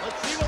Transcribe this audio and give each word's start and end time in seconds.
Let's 0.00 0.22
see 0.22 0.36
what 0.36 0.47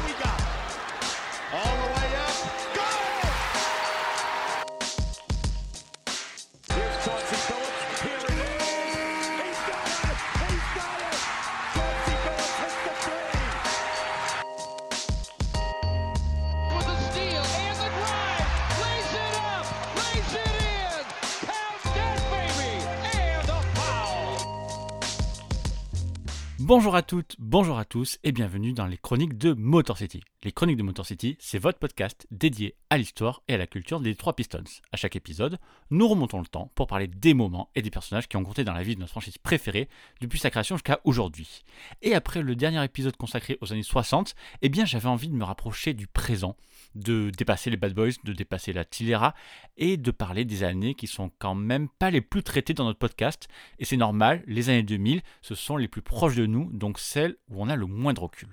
Bonjour 26.81 26.97
à 26.97 27.03
toutes, 27.03 27.37
bonjour 27.39 27.79
à 27.79 27.85
tous 27.85 28.19
et 28.25 28.33
bienvenue 28.33 28.73
dans 28.73 28.87
les 28.87 28.97
chroniques 28.97 29.37
de 29.37 29.53
Motor 29.53 29.99
City. 29.99 30.23
Les 30.45 30.51
chroniques 30.51 30.79
de 30.79 30.83
Motor 30.83 31.05
City, 31.05 31.37
c'est 31.39 31.59
votre 31.59 31.79
podcast 31.79 32.27
dédié 32.31 32.75
à 32.89 32.97
l'histoire 32.97 33.43
et 33.49 33.53
à 33.53 33.59
la 33.59 33.67
culture 33.67 34.01
des 34.01 34.15
trois 34.15 34.35
Pistons. 34.35 34.65
À 34.91 34.97
chaque 34.97 35.15
épisode, 35.15 35.59
nous 35.91 36.09
remontons 36.09 36.39
le 36.39 36.47
temps 36.47 36.73
pour 36.75 36.87
parler 36.87 37.07
des 37.07 37.35
moments 37.35 37.69
et 37.75 37.83
des 37.83 37.91
personnages 37.91 38.29
qui 38.29 38.39
ont 38.39 38.45
compté 38.45 38.65
dans 38.65 38.73
la 38.73 38.83
vie 38.83 38.95
de 38.95 39.01
notre 39.01 39.11
franchise 39.11 39.37
préférée 39.37 39.91
depuis 40.23 40.39
sa 40.39 40.49
création 40.49 40.77
jusqu'à 40.77 41.01
aujourd'hui. 41.05 41.65
Et 42.01 42.15
après 42.15 42.41
le 42.41 42.57
dernier 42.57 42.83
épisode 42.83 43.15
consacré 43.15 43.59
aux 43.61 43.75
années 43.75 43.83
60, 43.83 44.35
eh 44.63 44.71
bien 44.71 44.87
j'avais 44.87 45.11
envie 45.11 45.29
de 45.29 45.37
me 45.37 45.45
rapprocher 45.45 45.93
du 45.93 46.07
présent, 46.07 46.57
de 46.95 47.31
dépasser 47.31 47.71
les 47.71 47.77
Bad 47.77 47.95
Boys, 47.95 48.13
de 48.25 48.33
dépasser 48.33 48.73
la 48.73 48.85
Tillera 48.85 49.35
et 49.77 49.97
de 49.97 50.11
parler 50.11 50.45
des 50.45 50.65
années 50.65 50.95
qui 50.95 51.07
sont 51.07 51.31
quand 51.39 51.55
même 51.55 51.89
pas 51.89 52.11
les 52.11 52.21
plus 52.21 52.43
traitées 52.43 52.75
dans 52.75 52.85
notre 52.85 52.99
podcast. 52.99 53.49
Et 53.79 53.85
c'est 53.85 53.97
normal, 53.97 54.43
les 54.47 54.69
années 54.69 54.83
2000, 54.83 55.23
ce 55.43 55.55
sont 55.55 55.77
les 55.77 55.89
plus 55.89 56.03
proches 56.03 56.37
de 56.37 56.47
nous, 56.47 56.71
donc 56.73 56.99
celles 56.99 57.37
où 57.49 57.63
on 57.63 57.69
a 57.69 57.77
le 57.77 57.87
moins 57.87 58.13
de 58.13 58.21
recul. 58.21 58.49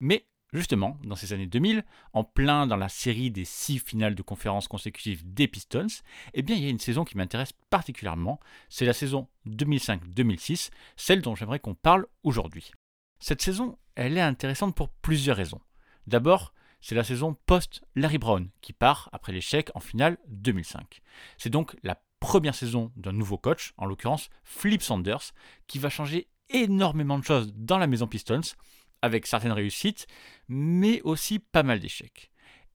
Mais 0.00 0.26
justement, 0.52 0.98
dans 1.04 1.16
ces 1.16 1.32
années 1.32 1.46
2000, 1.46 1.84
en 2.12 2.24
plein 2.24 2.66
dans 2.66 2.76
la 2.76 2.88
série 2.88 3.30
des 3.30 3.44
six 3.44 3.78
finales 3.78 4.14
de 4.14 4.22
conférences 4.22 4.68
consécutives 4.68 5.22
des 5.24 5.48
Pistons, 5.48 5.86
eh 6.34 6.42
bien 6.42 6.56
il 6.56 6.62
y 6.62 6.66
a 6.66 6.70
une 6.70 6.78
saison 6.78 7.04
qui 7.04 7.16
m'intéresse 7.16 7.52
particulièrement, 7.70 8.40
c'est 8.68 8.84
la 8.84 8.92
saison 8.92 9.28
2005-2006, 9.46 10.70
celle 10.96 11.22
dont 11.22 11.34
j'aimerais 11.34 11.60
qu'on 11.60 11.74
parle 11.74 12.06
aujourd'hui. 12.22 12.72
Cette 13.18 13.42
saison, 13.42 13.78
elle 13.94 14.18
est 14.18 14.22
intéressante 14.22 14.74
pour 14.74 14.88
plusieurs 14.88 15.36
raisons. 15.36 15.60
D'abord, 16.06 16.52
c'est 16.86 16.94
la 16.94 17.02
saison 17.02 17.36
post-Larry 17.46 18.18
Brown 18.18 18.48
qui 18.60 18.72
part 18.72 19.08
après 19.10 19.32
l'échec 19.32 19.72
en 19.74 19.80
finale 19.80 20.18
2005. 20.28 21.02
C'est 21.36 21.50
donc 21.50 21.74
la 21.82 22.00
première 22.20 22.54
saison 22.54 22.92
d'un 22.94 23.12
nouveau 23.12 23.38
coach, 23.38 23.74
en 23.76 23.86
l'occurrence 23.86 24.30
Flip 24.44 24.80
Sanders, 24.80 25.32
qui 25.66 25.80
va 25.80 25.90
changer 25.90 26.28
énormément 26.48 27.18
de 27.18 27.24
choses 27.24 27.52
dans 27.56 27.78
la 27.78 27.88
maison 27.88 28.06
Pistons, 28.06 28.54
avec 29.02 29.26
certaines 29.26 29.50
réussites, 29.50 30.06
mais 30.46 31.02
aussi 31.02 31.40
pas 31.40 31.64
mal 31.64 31.80
d'échecs. 31.80 32.30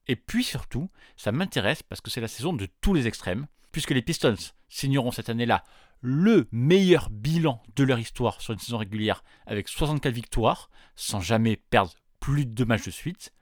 Et 0.06 0.16
puis 0.16 0.44
surtout, 0.44 0.90
ça 1.16 1.32
m'intéresse 1.32 1.82
parce 1.82 2.02
que 2.02 2.10
c'est 2.10 2.20
la 2.20 2.28
saison 2.28 2.52
de 2.52 2.68
tous 2.82 2.92
les 2.92 3.06
extrêmes, 3.06 3.46
puisque 3.72 3.92
les 3.92 4.02
Pistons 4.02 4.52
signeront 4.68 5.10
cette 5.10 5.30
année-là 5.30 5.64
le 6.02 6.48
meilleur 6.52 7.08
bilan 7.08 7.62
de 7.76 7.84
leur 7.84 7.98
histoire 7.98 8.42
sur 8.42 8.52
une 8.52 8.58
saison 8.58 8.76
régulière, 8.76 9.24
avec 9.46 9.68
64 9.68 10.12
victoires, 10.12 10.68
sans 10.96 11.22
jamais 11.22 11.56
perdre 11.56 11.94
plus 12.20 12.44
de 12.44 12.52
deux 12.52 12.66
matchs 12.66 12.84
de 12.84 12.90
suite. 12.90 13.32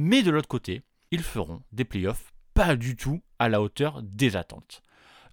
Mais 0.00 0.22
de 0.22 0.30
l'autre 0.30 0.46
côté, 0.46 0.82
ils 1.10 1.24
feront 1.24 1.60
des 1.72 1.84
playoffs 1.84 2.32
pas 2.54 2.76
du 2.76 2.94
tout 2.94 3.20
à 3.40 3.48
la 3.48 3.60
hauteur 3.60 4.00
des 4.04 4.36
attentes. 4.36 4.80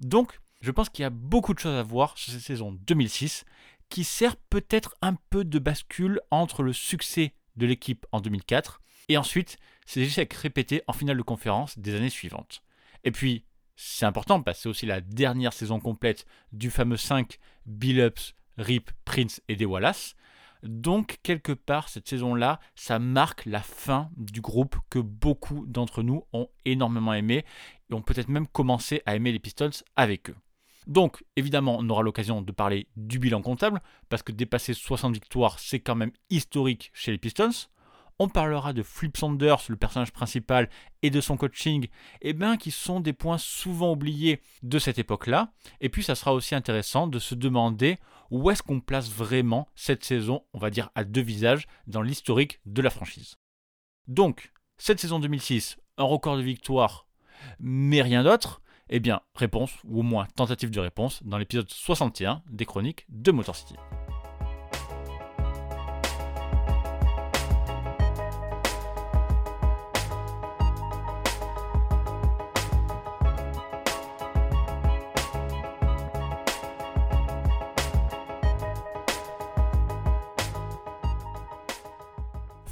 Donc, 0.02 0.40
je 0.60 0.72
pense 0.72 0.90
qu'il 0.90 1.04
y 1.04 1.06
a 1.06 1.12
beaucoup 1.12 1.54
de 1.54 1.60
choses 1.60 1.76
à 1.76 1.84
voir 1.84 2.18
sur 2.18 2.34
cette 2.34 2.42
saison 2.42 2.72
2006 2.72 3.46
qui 3.90 4.04
sert 4.04 4.36
peut-être 4.36 4.96
un 5.04 5.14
peu 5.30 5.46
de 5.46 5.60
bascule 5.60 6.20
entre 6.32 6.64
le 6.64 6.74
succès 6.74 7.36
de 7.56 7.68
l'équipe 7.68 8.08
en 8.12 8.22
2004 8.22 8.82
et 9.08 9.18
ensuite 9.18 9.58
ces 9.86 10.02
échecs 10.02 10.34
répétés 10.34 10.82
en 10.88 10.94
finale 10.94 11.18
de 11.18 11.22
conférence 11.22 11.78
des 11.78 11.94
années 11.94 12.10
suivantes. 12.10 12.64
Et 13.04 13.12
puis, 13.12 13.46
c'est 13.76 14.08
important 14.08 14.42
parce 14.42 14.58
que 14.58 14.64
c'est 14.64 14.70
aussi 14.70 14.86
la 14.88 15.00
dernière 15.00 15.54
saison 15.54 15.80
complète 15.80 16.26
du 16.54 16.72
fameux 16.72 16.98
5 16.98 17.38
Billups, 17.68 18.34
Rip, 18.58 18.90
Prince 19.06 19.44
et 19.48 19.58
des 19.58 19.66
Wallace. 19.66 20.16
Donc, 20.66 21.18
quelque 21.24 21.52
part, 21.52 21.90
cette 21.90 22.08
saison-là, 22.08 22.60
ça 22.76 23.00
marque 23.00 23.46
la 23.46 23.62
fin 23.62 24.10
du 24.18 24.42
groupe 24.42 24.76
que 24.90 25.00
beaucoup 25.00 25.66
d'entre 25.68 26.04
nous 26.04 26.24
ont 26.34 26.50
énormément 26.66 27.14
aimé 27.14 27.46
et 27.90 27.94
ont 27.94 28.02
peut-être 28.02 28.30
même 28.30 28.48
commencé 28.48 29.02
à 29.06 29.16
aimer 29.16 29.32
les 29.32 29.40
Pistons 29.40 29.70
avec 29.96 30.30
eux. 30.30 30.36
Donc, 30.88 31.24
évidemment, 31.36 31.78
on 31.80 31.90
aura 31.90 32.04
l'occasion 32.04 32.42
de 32.42 32.52
parler 32.52 32.88
du 32.96 33.20
bilan 33.20 33.42
comptable, 33.42 33.82
parce 34.10 34.24
que 34.24 34.32
dépasser 34.32 34.74
60 34.74 35.14
victoires, 35.14 35.60
c'est 35.60 35.80
quand 35.80 35.96
même 35.96 36.12
historique 36.30 36.92
chez 36.94 37.12
les 37.12 37.18
Pistons. 37.18 37.50
On 38.18 38.30
parlera 38.30 38.72
de 38.72 38.82
Flip 38.82 39.18
Sanders, 39.18 39.64
le 39.68 39.76
personnage 39.76 40.14
principal, 40.14 40.70
et 41.02 41.10
de 41.10 41.20
son 41.20 41.36
coaching, 41.36 41.88
eh 42.22 42.32
bien, 42.32 42.56
qui 42.56 42.72
sont 42.72 43.02
des 43.02 43.12
points 43.12 43.38
souvent 43.38 43.92
oubliés 43.92 44.42
de 44.64 44.80
cette 44.80 45.00
époque-là. 45.00 45.52
Et 45.82 45.90
puis, 45.90 46.02
ça 46.02 46.16
sera 46.16 46.34
aussi 46.34 46.56
intéressant 46.56 47.08
de 47.08 47.20
se 47.20 47.36
demander 47.36 47.98
où 48.32 48.50
est-ce 48.50 48.64
qu'on 48.64 48.80
place 48.80 49.10
vraiment 49.10 49.68
cette 49.76 50.06
saison, 50.06 50.44
on 50.54 50.60
va 50.60 50.70
dire 50.70 50.92
à 50.96 51.04
deux 51.04 51.22
visages, 51.22 51.68
dans 51.88 52.02
l'historique 52.02 52.62
de 52.66 52.82
la 52.82 52.90
franchise. 52.90 53.36
Donc, 54.08 54.54
cette 54.78 55.00
saison 55.02 55.20
2006, 55.20 55.78
un 55.98 56.06
record 56.06 56.38
de 56.38 56.42
victoires, 56.42 57.08
mais 57.60 58.02
rien 58.02 58.24
d'autre. 58.24 58.62
Eh 58.90 59.00
bien, 59.00 59.22
réponse, 59.34 59.72
ou 59.84 60.00
au 60.00 60.04
moins 60.04 60.28
tentative 60.36 60.70
de 60.70 60.80
réponse, 60.80 61.22
dans 61.24 61.38
l'épisode 61.38 61.70
61 61.70 62.44
des 62.50 62.66
chroniques 62.66 63.06
de 63.10 63.32
Motor 63.32 63.56
City. 63.56 63.76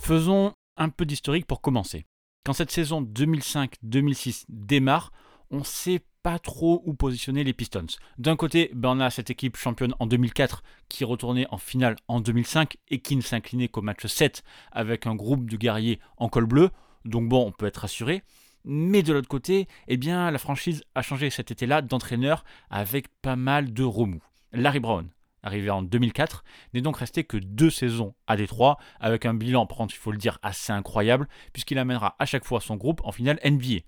Faisons 0.05 0.51
un 0.75 0.89
peu 0.89 1.05
d'historique 1.05 1.45
pour 1.45 1.61
commencer. 1.61 2.05
Quand 2.45 2.51
cette 2.51 2.71
saison 2.71 3.01
2005-2006 3.01 4.43
démarre, 4.49 5.13
on 5.49 5.59
ne 5.59 5.63
sait 5.63 6.01
pas 6.23 6.39
trop 6.39 6.83
où 6.85 6.93
positionner 6.93 7.45
les 7.45 7.53
Pistons. 7.53 7.85
D'un 8.17 8.35
côté, 8.35 8.69
ben 8.73 8.97
on 8.97 8.99
a 8.99 9.09
cette 9.09 9.29
équipe 9.29 9.55
championne 9.55 9.95
en 9.99 10.05
2004 10.05 10.61
qui 10.89 11.05
retournait 11.05 11.47
en 11.51 11.57
finale 11.57 11.95
en 12.09 12.19
2005 12.19 12.75
et 12.89 12.99
qui 12.99 13.15
ne 13.15 13.21
s'inclinait 13.21 13.69
qu'au 13.69 13.81
match 13.81 14.05
7 14.05 14.43
avec 14.73 15.07
un 15.07 15.15
groupe 15.15 15.49
de 15.49 15.55
guerriers 15.55 16.01
en 16.17 16.27
col 16.27 16.47
bleu. 16.47 16.69
Donc 17.05 17.29
bon, 17.29 17.47
on 17.47 17.53
peut 17.53 17.67
être 17.67 17.77
rassuré. 17.77 18.23
Mais 18.65 19.03
de 19.03 19.13
l'autre 19.13 19.29
côté, 19.29 19.69
eh 19.87 19.95
bien, 19.95 20.29
la 20.31 20.37
franchise 20.37 20.83
a 20.95 21.01
changé 21.01 21.29
cet 21.29 21.49
été-là 21.49 21.81
d'entraîneur 21.81 22.43
avec 22.69 23.07
pas 23.21 23.37
mal 23.37 23.71
de 23.71 23.83
remous. 23.85 24.21
Larry 24.51 24.81
Brown, 24.81 25.07
arrivé 25.43 25.69
en 25.69 25.83
2004, 25.83 26.43
n'est 26.73 26.81
donc 26.81 26.97
resté 26.97 27.23
que 27.23 27.37
deux 27.37 27.69
saisons 27.69 28.15
à 28.27 28.37
Détroit, 28.37 28.77
avec 28.99 29.25
un 29.25 29.33
bilan, 29.33 29.67
il 29.89 29.93
faut 29.93 30.11
le 30.11 30.17
dire, 30.17 30.39
assez 30.41 30.71
incroyable, 30.71 31.27
puisqu'il 31.51 31.77
amènera 31.77 32.15
à 32.19 32.25
chaque 32.25 32.45
fois 32.45 32.61
son 32.61 32.75
groupe 32.75 33.01
en 33.03 33.11
finale 33.11 33.39
NBA. 33.45 33.81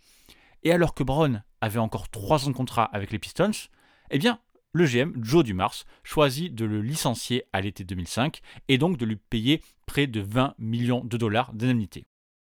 Et 0.63 0.71
alors 0.71 0.93
que 0.93 1.03
Brown 1.03 1.43
avait 1.61 1.79
encore 1.79 2.09
3 2.09 2.45
ans 2.45 2.51
de 2.51 2.55
contrat 2.55 2.85
avec 2.85 3.11
les 3.11 3.19
Pistons, 3.19 3.51
eh 4.11 4.19
bien, 4.19 4.39
le 4.71 4.85
GM, 4.85 5.13
Joe 5.23 5.43
Dumars, 5.43 5.85
choisit 6.03 6.53
de 6.53 6.65
le 6.65 6.81
licencier 6.81 7.45
à 7.53 7.61
l'été 7.61 7.85
2005 7.85 8.41
et 8.67 8.77
donc 8.77 8.97
de 8.97 9.05
lui 9.05 9.15
payer 9.15 9.61
près 9.85 10.05
de 10.05 10.19
20 10.19 10.55
millions 10.57 11.03
de 11.03 11.17
dollars 11.17 11.53
d'indemnité. 11.53 12.07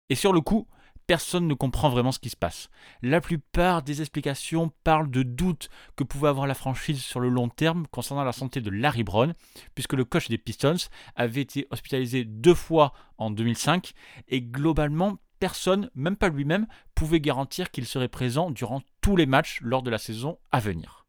Et 0.08 0.16
sur 0.16 0.32
le 0.32 0.40
coup, 0.40 0.66
personne 1.08 1.48
ne 1.48 1.54
comprend 1.54 1.88
vraiment 1.88 2.12
ce 2.12 2.20
qui 2.20 2.28
se 2.28 2.36
passe. 2.36 2.68
La 3.02 3.20
plupart 3.20 3.82
des 3.82 4.02
explications 4.02 4.70
parlent 4.84 5.10
de 5.10 5.24
doutes 5.24 5.70
que 5.96 6.04
pouvait 6.04 6.28
avoir 6.28 6.46
la 6.46 6.54
franchise 6.54 7.02
sur 7.02 7.18
le 7.18 7.30
long 7.30 7.48
terme 7.48 7.86
concernant 7.90 8.22
la 8.22 8.32
santé 8.32 8.60
de 8.60 8.70
Larry 8.70 9.02
Brown, 9.02 9.34
puisque 9.74 9.94
le 9.94 10.04
coach 10.04 10.28
des 10.28 10.38
Pistons 10.38 10.76
avait 11.16 11.40
été 11.40 11.66
hospitalisé 11.70 12.24
deux 12.24 12.54
fois 12.54 12.92
en 13.16 13.30
2005 13.30 13.92
et 14.28 14.42
globalement 14.42 15.16
personne, 15.40 15.90
même 15.94 16.16
pas 16.16 16.28
lui-même, 16.28 16.66
pouvait 16.94 17.20
garantir 17.20 17.70
qu'il 17.70 17.86
serait 17.86 18.08
présent 18.08 18.50
durant 18.50 18.82
tous 19.00 19.16
les 19.16 19.26
matchs 19.26 19.60
lors 19.62 19.82
de 19.82 19.90
la 19.90 19.98
saison 19.98 20.38
à 20.52 20.60
venir. 20.60 21.06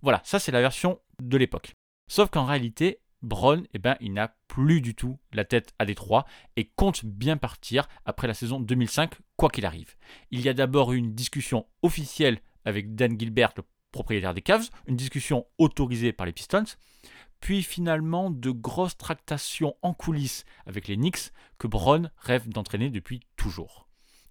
Voilà, 0.00 0.20
ça 0.24 0.38
c'est 0.38 0.52
la 0.52 0.60
version 0.60 1.00
de 1.20 1.36
l'époque. 1.36 1.74
Sauf 2.06 2.30
qu'en 2.30 2.44
réalité, 2.44 3.00
Brown, 3.24 3.66
eh 3.74 3.78
ben, 3.78 3.96
il 4.00 4.12
n'a 4.12 4.36
plus 4.48 4.80
du 4.80 4.94
tout 4.94 5.18
la 5.32 5.44
tête 5.44 5.74
à 5.78 5.84
Détroit 5.84 6.26
et 6.56 6.70
compte 6.76 7.04
bien 7.04 7.36
partir 7.36 7.88
après 8.04 8.28
la 8.28 8.34
saison 8.34 8.60
2005, 8.60 9.14
quoi 9.36 9.50
qu'il 9.50 9.66
arrive. 9.66 9.96
Il 10.30 10.40
y 10.40 10.48
a 10.48 10.54
d'abord 10.54 10.92
une 10.92 11.14
discussion 11.14 11.66
officielle 11.82 12.40
avec 12.64 12.94
Dan 12.94 13.18
Gilbert, 13.18 13.52
le 13.56 13.64
propriétaire 13.92 14.34
des 14.34 14.42
Cavs, 14.42 14.68
une 14.86 14.96
discussion 14.96 15.46
autorisée 15.58 16.12
par 16.12 16.26
les 16.26 16.32
Pistons, 16.32 16.64
puis 17.40 17.62
finalement 17.62 18.30
de 18.30 18.50
grosses 18.50 18.96
tractations 18.96 19.76
en 19.82 19.92
coulisses 19.92 20.44
avec 20.66 20.88
les 20.88 20.96
Knicks 20.96 21.30
que 21.58 21.66
Brown 21.66 22.10
rêve 22.16 22.48
d'entraîner 22.48 22.90
depuis 22.90 23.20
toujours. 23.36 23.88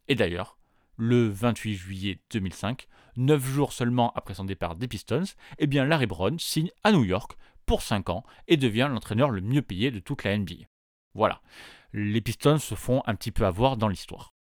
Et 0.08 0.16
d'ailleurs, 0.16 0.58
le 0.98 1.28
28 1.28 1.76
juillet 1.76 2.20
2005, 2.32 2.88
9 3.18 3.46
jours 3.46 3.74
seulement 3.74 4.12
après 4.14 4.34
son 4.34 4.46
départ 4.46 4.76
des 4.76 4.88
Pistons, 4.88 5.24
eh 5.60 5.68
bien 5.68 5.86
Larry 5.86 6.08
Brown 6.08 6.38
signe 6.40 6.72
à 6.84 6.92
New 6.92 7.04
York 7.04 7.38
pour 7.66 7.82
5 7.82 8.10
ans 8.10 8.24
et 8.48 8.58
devient 8.58 8.90
l'entraîneur 8.90 9.30
le 9.30 9.42
mieux 9.42 9.62
payé 9.62 9.92
de 9.92 10.00
toute 10.00 10.24
la 10.24 10.38
NBA. 10.38 10.66
Voilà. 11.14 11.42
les 11.94 12.22
Pistons 12.22 12.58
se 12.58 12.76
font 12.76 13.04
un 13.06 13.16
petit 13.16 13.32
peu 13.32 13.46
avoir 13.46 13.78
dans 13.78 13.88
l'histoire. 13.88 14.34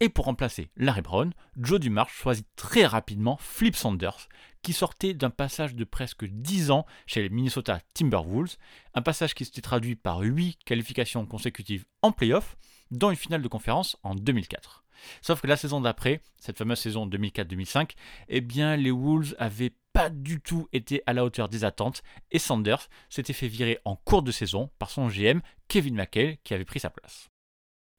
Et 0.00 0.08
pour 0.08 0.24
remplacer 0.24 0.70
Larry 0.76 1.02
Brown, 1.02 1.32
Joe 1.56 1.78
Dumarche 1.78 2.14
choisit 2.14 2.46
très 2.56 2.86
rapidement 2.86 3.36
Flip 3.36 3.76
Saunders, 3.76 4.28
qui 4.62 4.72
sortait 4.72 5.14
d'un 5.14 5.30
passage 5.30 5.74
de 5.74 5.84
presque 5.84 6.24
10 6.24 6.70
ans 6.70 6.86
chez 7.06 7.22
les 7.22 7.28
Minnesota 7.28 7.80
Timberwolves, 7.94 8.56
un 8.94 9.02
passage 9.02 9.34
qui 9.34 9.44
s'était 9.44 9.60
traduit 9.60 9.94
par 9.94 10.18
8 10.18 10.58
qualifications 10.64 11.24
consécutives 11.26 11.84
en 12.02 12.10
playoff, 12.10 12.56
dont 12.90 13.10
une 13.10 13.16
finale 13.16 13.42
de 13.42 13.48
conférence 13.48 13.96
en 14.02 14.14
2004. 14.14 14.84
Sauf 15.20 15.40
que 15.40 15.46
la 15.46 15.56
saison 15.56 15.80
d'après, 15.80 16.20
cette 16.38 16.58
fameuse 16.58 16.80
saison 16.80 17.06
2004-2005, 17.06 17.90
eh 18.28 18.40
bien 18.40 18.76
les 18.76 18.90
Wolves 18.90 19.34
avaient 19.38 19.72
pas 19.92 20.10
du 20.10 20.40
tout 20.40 20.68
été 20.72 21.02
à 21.06 21.12
la 21.12 21.24
hauteur 21.24 21.48
des 21.48 21.64
attentes 21.64 22.02
et 22.30 22.38
Sanders 22.38 22.88
s'était 23.08 23.32
fait 23.32 23.48
virer 23.48 23.78
en 23.84 23.96
cours 23.96 24.22
de 24.22 24.32
saison 24.32 24.70
par 24.78 24.90
son 24.90 25.08
GM 25.08 25.40
Kevin 25.68 25.94
McHale 25.94 26.36
qui 26.44 26.54
avait 26.54 26.64
pris 26.64 26.80
sa 26.80 26.90
place. 26.90 27.28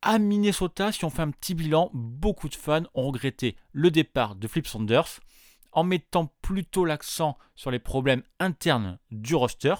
À 0.01 0.19
Minnesota, 0.19 0.91
si 0.91 1.05
on 1.05 1.09
fait 1.09 1.21
un 1.21 1.31
petit 1.31 1.53
bilan, 1.53 1.89
beaucoup 1.93 2.49
de 2.49 2.55
fans 2.55 2.83
ont 2.93 3.07
regretté 3.07 3.55
le 3.71 3.89
départ 3.89 4.35
de 4.35 4.47
Flip 4.47 4.67
Saunders 4.67 5.21
en 5.71 5.83
mettant 5.83 6.33
plutôt 6.41 6.85
l'accent 6.85 7.37
sur 7.55 7.71
les 7.71 7.79
problèmes 7.79 8.23
internes 8.39 8.99
du 9.11 9.35
roster. 9.35 9.75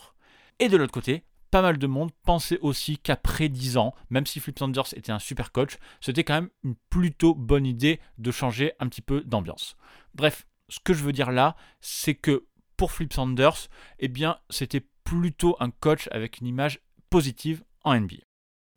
Et 0.59 0.69
de 0.69 0.77
l'autre 0.77 0.93
côté, 0.93 1.25
pas 1.51 1.61
mal 1.61 1.77
de 1.77 1.87
monde 1.87 2.11
pensait 2.23 2.57
aussi 2.61 2.97
qu'après 2.97 3.49
10 3.49 3.77
ans, 3.77 3.93
même 4.09 4.25
si 4.25 4.39
Flip 4.39 4.57
Saunders 4.57 4.93
était 4.95 5.11
un 5.11 5.19
super 5.19 5.51
coach, 5.51 5.77
c'était 6.01 6.23
quand 6.23 6.35
même 6.35 6.49
une 6.63 6.75
plutôt 6.89 7.35
bonne 7.35 7.65
idée 7.65 7.99
de 8.17 8.31
changer 8.31 8.73
un 8.79 8.87
petit 8.87 9.01
peu 9.01 9.21
d'ambiance. 9.21 9.75
Bref, 10.15 10.47
ce 10.73 10.79
que 10.83 10.93
je 10.93 11.03
veux 11.03 11.11
dire 11.11 11.31
là, 11.31 11.55
c'est 11.81 12.15
que 12.15 12.47
pour 12.77 12.91
Flip 12.91 13.13
Saunders, 13.13 13.69
eh 13.99 14.11
c'était 14.49 14.81
plutôt 15.03 15.55
un 15.59 15.69
coach 15.69 16.09
avec 16.11 16.39
une 16.39 16.47
image 16.47 16.79
positive 17.11 17.63
en 17.83 17.99
NBA. 17.99 18.23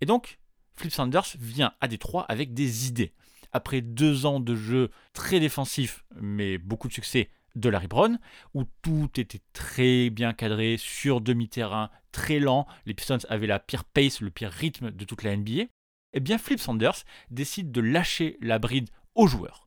Et 0.02 0.06
donc, 0.06 0.38
Flip 0.74 0.92
Saunders 0.92 1.24
vient 1.38 1.72
à 1.80 1.88
Détroit 1.88 2.26
avec 2.28 2.52
des 2.52 2.86
idées 2.86 3.14
après 3.52 3.80
deux 3.80 4.26
ans 4.26 4.40
de 4.40 4.54
jeu 4.54 4.90
très 5.14 5.40
défensif, 5.40 6.04
mais 6.20 6.58
beaucoup 6.58 6.88
de 6.88 6.92
succès 6.92 7.30
de 7.54 7.70
Larry 7.70 7.88
Brown, 7.88 8.18
où 8.52 8.64
tout 8.82 9.08
était 9.16 9.40
très 9.54 10.10
bien 10.10 10.34
cadré, 10.34 10.76
sur 10.78 11.22
demi-terrain, 11.22 11.90
très 12.12 12.40
lent, 12.40 12.66
les 12.84 12.92
Pistons 12.92 13.24
avaient 13.30 13.46
la 13.46 13.58
pire 13.58 13.84
pace, 13.84 14.20
le 14.20 14.30
pire 14.30 14.50
rythme 14.50 14.90
de 14.90 15.04
toute 15.06 15.22
la 15.22 15.34
NBA, 15.34 15.64
eh 16.12 16.20
bien 16.20 16.36
Flip 16.36 16.60
Sanders 16.60 17.04
décide 17.30 17.72
de 17.72 17.80
lâcher 17.80 18.36
la 18.42 18.58
bride 18.58 18.90
aux 19.14 19.26
joueurs. 19.26 19.65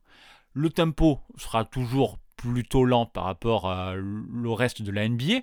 Le 0.52 0.70
tempo 0.70 1.20
sera 1.36 1.64
toujours 1.64 2.18
plutôt 2.36 2.84
lent 2.84 3.06
par 3.06 3.24
rapport 3.24 3.64
au 3.64 4.54
reste 4.54 4.82
de 4.82 4.90
la 4.90 5.08
NBA, 5.08 5.40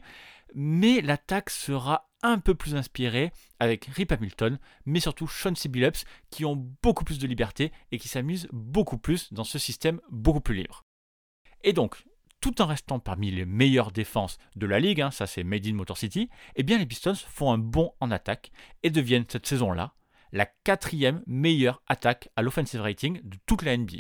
mais 0.56 1.02
l'attaque 1.02 1.50
sera 1.50 2.10
un 2.24 2.40
peu 2.40 2.56
plus 2.56 2.76
inspirée 2.76 3.32
avec 3.60 3.86
Rip 3.86 4.12
Hamilton, 4.12 4.58
mais 4.86 5.00
surtout 5.00 5.28
Sean 5.28 5.56
C. 5.56 5.70
Qui 6.32 6.46
ont 6.46 6.68
beaucoup 6.82 7.04
plus 7.04 7.20
de 7.20 7.28
liberté 7.28 7.72
et 7.92 8.00
qui 8.00 8.08
s'amusent 8.08 8.48
beaucoup 8.52 8.98
plus 8.98 9.32
dans 9.34 9.44
ce 9.44 9.60
système 9.60 10.02
beaucoup 10.10 10.42
plus 10.42 10.56
libre. 10.56 10.84
Et 11.64 11.74
donc, 11.74 12.04
tout 12.42 12.62
en 12.62 12.66
restant 12.66 13.00
parmi 13.00 13.32
les 13.32 13.46
meilleures 13.46 13.92
défenses 13.92 14.38
de 14.56 14.66
la 14.66 14.80
ligue, 14.80 15.02
hein, 15.02 15.12
ça 15.12 15.28
c'est 15.28 15.44
Made 15.44 15.68
in 15.68 15.74
Motor 15.74 15.98
City, 15.98 16.30
eh 16.56 16.64
bien 16.64 16.78
les 16.78 16.86
Pistons 16.86 17.16
font 17.16 17.52
un 17.52 17.58
bond 17.58 17.94
en 18.00 18.12
attaque 18.12 18.52
et 18.84 18.90
deviennent 18.90 19.26
cette 19.28 19.48
saison-là 19.48 19.94
la 20.32 20.46
quatrième 20.46 21.24
meilleure 21.26 21.82
attaque 21.88 22.30
à 22.36 22.42
l'offensive 22.42 22.82
rating 22.82 23.22
de 23.24 23.38
toute 23.46 23.64
la 23.64 23.78
NBA. 23.78 24.00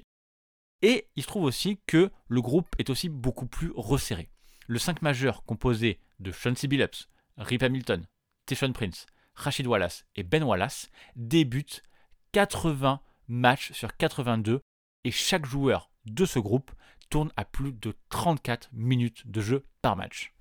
Et 0.81 1.07
il 1.15 1.23
se 1.23 1.27
trouve 1.27 1.43
aussi 1.43 1.79
que 1.87 2.11
le 2.27 2.41
groupe 2.41 2.75
est 2.77 2.89
aussi 2.89 3.09
beaucoup 3.09 3.47
plus 3.47 3.71
resserré. 3.75 4.29
Le 4.67 4.79
5 4.79 5.01
majeur 5.01 5.43
composé 5.43 5.99
de 6.19 6.31
Sean 6.31 6.55
C. 6.55 6.67
Billups, 6.67 7.09
Rip 7.37 7.63
Hamilton, 7.63 8.05
Tishon 8.45 8.73
Prince, 8.73 9.05
Rachid 9.33 9.67
Wallace 9.67 10.05
et 10.15 10.23
Ben 10.23 10.43
Wallace 10.43 10.89
débute 11.15 11.83
80 12.33 13.01
matchs 13.27 13.71
sur 13.71 13.95
82 13.95 14.61
et 15.03 15.11
chaque 15.11 15.45
joueur 15.45 15.89
de 16.05 16.25
ce 16.25 16.39
groupe 16.39 16.71
tourne 17.09 17.31
à 17.37 17.45
plus 17.45 17.71
de 17.71 17.95
34 18.09 18.69
minutes 18.73 19.27
de 19.27 19.41
jeu 19.41 19.65
par 19.81 19.95
match. 19.95 20.33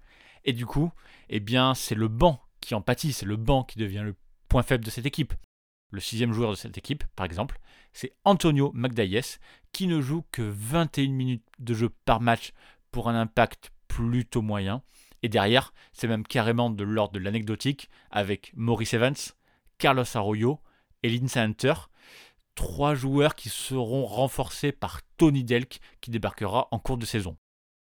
Et 0.44 0.52
du 0.52 0.66
coup, 0.66 0.92
eh 1.28 1.40
bien, 1.40 1.74
c'est 1.74 1.94
le 1.94 2.08
banc 2.08 2.40
qui 2.60 2.74
en 2.74 2.80
pâtit, 2.80 3.12
c'est 3.12 3.26
le 3.26 3.36
banc 3.36 3.64
qui 3.64 3.78
devient 3.78 4.02
le 4.04 4.16
point 4.48 4.62
faible 4.62 4.84
de 4.84 4.90
cette 4.90 5.06
équipe. 5.06 5.34
Le 5.90 6.00
sixième 6.00 6.32
joueur 6.32 6.50
de 6.50 6.56
cette 6.56 6.78
équipe, 6.78 7.04
par 7.14 7.26
exemple, 7.26 7.60
c'est 7.92 8.12
Antonio 8.24 8.72
Magdayes, 8.74 9.38
qui 9.72 9.86
ne 9.86 10.00
joue 10.00 10.24
que 10.32 10.42
21 10.42 11.10
minutes 11.10 11.46
de 11.58 11.74
jeu 11.74 11.90
par 12.04 12.20
match 12.20 12.52
pour 12.90 13.08
un 13.08 13.18
impact 13.18 13.70
plutôt 13.88 14.42
moyen. 14.42 14.82
Et 15.22 15.28
derrière, 15.28 15.72
c'est 15.92 16.08
même 16.08 16.26
carrément 16.26 16.70
de 16.70 16.84
l'ordre 16.84 17.14
de 17.14 17.18
l'anecdotique 17.18 17.88
avec 18.10 18.52
Maurice 18.54 18.94
Evans, 18.94 19.14
Carlos 19.78 20.04
Arroyo 20.14 20.60
et 21.02 21.08
Lindsay 21.08 21.40
Hunter. 21.40 21.74
Trois 22.54 22.94
joueurs 22.94 23.34
qui 23.34 23.48
seront 23.48 24.06
renforcés 24.06 24.72
par 24.72 25.00
Tony 25.16 25.44
Delk 25.44 25.80
qui 26.00 26.10
débarquera 26.10 26.68
en 26.70 26.78
cours 26.78 26.98
de 26.98 27.06
saison. 27.06 27.36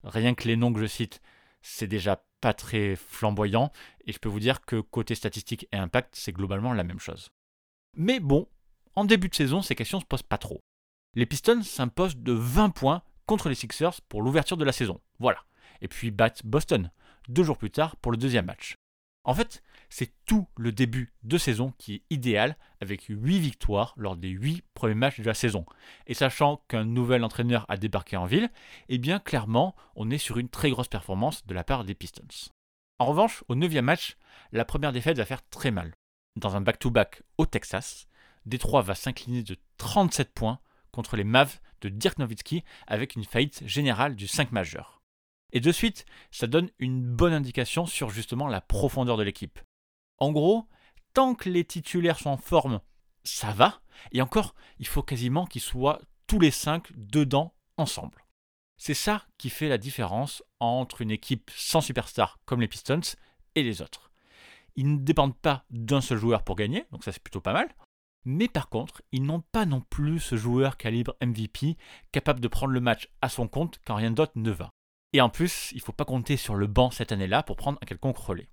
Rien 0.04 0.34
que 0.34 0.48
les 0.48 0.56
noms 0.56 0.74
que 0.74 0.80
je 0.80 0.88
cite, 0.88 1.22
c'est 1.62 1.88
déjà 1.88 2.24
pas 2.42 2.54
très 2.54 2.96
flamboyant 2.96 3.72
et 4.06 4.12
je 4.12 4.20
peux 4.20 4.30
vous 4.30 4.40
dire 4.40 4.62
que 4.62 4.80
côté 4.80 5.14
statistique 5.16 5.68
et 5.72 5.78
impact, 5.78 6.16
c'est 6.16 6.32
globalement 6.32 6.74
la 6.74 6.84
même 6.84 7.00
chose. 7.00 7.32
Mais 7.96 8.20
bon, 8.20 8.48
en 8.96 9.06
début 9.06 9.30
de 9.30 9.36
saison, 9.36 9.62
ces 9.62 9.76
questions 9.76 10.00
se 10.00 10.06
posent 10.06 10.24
pas 10.24 10.38
trop. 10.38 10.62
Les 11.14 11.26
Pistons 11.26 11.64
s'imposent 11.64 12.18
de 12.18 12.32
20 12.32 12.70
points 12.70 13.04
contre 13.26 13.50
les 13.50 13.56
Sixers 13.56 14.02
pour 14.08 14.22
l'ouverture 14.22 14.58
de 14.58 14.66
la 14.66 14.72
saison. 14.72 15.02
Voilà. 15.20 15.40
Et 15.82 15.88
puis 15.88 16.12
battent 16.12 16.46
Boston, 16.46 16.92
deux 17.28 17.44
jours 17.44 17.58
plus 17.58 17.72
tard 17.72 17.96
pour 17.98 18.12
le 18.12 18.18
deuxième 18.18 18.46
match. 18.46 18.76
En 19.24 19.36
fait, 19.36 19.62
c'est 19.90 20.14
tout 20.26 20.48
le 20.58 20.72
début 20.72 21.14
de 21.24 21.38
saison 21.38 21.74
qui 21.78 21.96
est 21.96 22.04
idéal 22.10 22.58
avec 22.80 23.04
8 23.08 23.40
victoires 23.40 23.94
lors 23.98 24.16
des 24.16 24.30
8 24.30 24.64
premiers 24.74 24.96
matchs 24.96 25.20
de 25.20 25.26
la 25.26 25.36
saison. 25.36 25.66
Et 26.08 26.16
sachant 26.16 26.64
qu'un 26.68 26.86
nouvel 26.86 27.24
entraîneur 27.24 27.66
a 27.70 27.78
débarqué 27.78 28.18
en 28.18 28.26
ville, 28.26 28.50
eh 28.90 28.98
bien 28.98 29.20
clairement, 29.20 29.76
on 29.96 30.10
est 30.10 30.18
sur 30.18 30.40
une 30.40 30.50
très 30.50 30.72
grosse 30.72 30.88
performance 30.88 31.46
de 31.46 31.54
la 31.54 31.64
part 31.64 31.84
des 31.84 31.94
Pistons. 31.94 32.52
En 32.98 33.06
revanche, 33.06 33.44
au 33.48 33.56
9 33.56 33.74
match, 33.82 34.18
la 34.52 34.66
première 34.66 34.92
défaite 34.92 35.18
va 35.18 35.26
faire 35.26 35.48
très 35.50 35.72
mal. 35.72 35.94
Dans 36.38 36.56
un 36.56 36.62
back-to-back 36.62 37.24
au 37.38 37.46
Texas, 37.46 38.08
Détroit 38.46 38.82
va 38.82 38.96
s'incliner 38.96 39.44
de 39.44 39.58
37 39.78 40.34
points 40.34 40.60
contre 40.92 41.16
les 41.16 41.24
Mavs 41.24 41.60
de 41.82 41.90
Dirk 41.90 42.18
Nowitzki 42.20 42.64
avec 42.88 43.16
une 43.16 43.26
faillite 43.26 43.68
générale 43.68 44.16
du 44.16 44.28
5 44.28 44.52
majeur. 44.52 45.02
Et 45.52 45.60
de 45.60 45.72
suite, 45.72 46.06
ça 46.32 46.48
donne 46.48 46.70
une 46.80 47.04
bonne 47.04 47.34
indication 47.34 47.86
sur 47.86 48.10
justement 48.10 48.48
la 48.48 48.62
profondeur 48.62 49.18
de 49.18 49.24
l'équipe. 49.24 49.60
En 50.20 50.32
gros, 50.32 50.68
tant 51.14 51.36
que 51.36 51.50
les 51.50 51.66
titulaires 51.66 52.20
sont 52.20 52.30
en 52.30 52.38
forme, 52.38 52.80
ça 53.24 53.52
va. 53.52 53.82
Et 54.14 54.22
encore, 54.22 54.56
il 54.80 54.88
faut 54.88 55.04
quasiment 55.04 55.46
qu'ils 55.46 55.62
soient 55.62 56.02
tous 56.28 56.40
les 56.40 56.52
cinq 56.52 56.92
dedans 56.96 57.54
ensemble. 57.78 58.26
C'est 58.78 58.94
ça 58.94 59.26
qui 59.38 59.50
fait 59.50 59.68
la 59.70 59.78
différence 59.78 60.44
entre 60.60 61.02
une 61.02 61.12
équipe 61.12 61.52
sans 61.56 61.82
superstar 61.82 62.40
comme 62.46 62.62
les 62.62 62.68
Pistons 62.68 63.02
et 63.56 63.64
les 63.64 63.82
autres. 63.82 64.11
Ils 64.76 64.92
ne 64.92 64.98
dépendent 64.98 65.38
pas 65.38 65.66
d'un 65.70 66.02
seul 66.02 66.18
joueur 66.18 66.44
pour 66.44 66.56
gagner, 66.56 66.86
donc 66.92 67.04
ça 67.04 67.12
c'est 67.12 67.24
plutôt 67.24 67.42
pas 67.42 67.54
mal. 67.54 67.70
Mais 68.24 68.48
par 68.48 68.70
contre, 68.70 69.02
ils 69.12 69.24
n'ont 69.24 69.42
pas 69.42 69.66
non 69.66 69.82
plus 69.82 70.20
ce 70.20 70.36
joueur 70.36 70.78
calibre 70.78 71.16
MVP 71.22 71.78
capable 72.12 72.40
de 72.40 72.48
prendre 72.48 72.74
le 72.74 72.82
match 72.82 73.10
à 73.22 73.30
son 73.30 73.48
compte 73.48 73.80
quand 73.86 73.96
rien 73.96 74.12
d'autre 74.12 74.34
ne 74.36 74.52
va. 74.52 74.70
Et 75.14 75.22
en 75.22 75.30
plus, 75.30 75.72
il 75.72 75.78
ne 75.78 75.82
faut 75.82 75.92
pas 75.92 76.06
compter 76.06 76.38
sur 76.38 76.56
le 76.56 76.68
banc 76.68 76.92
cette 76.92 77.12
année-là 77.12 77.44
pour 77.44 77.56
prendre 77.56 77.80
un 77.82 77.86
quelconque 77.86 78.18
relais. 78.18 78.50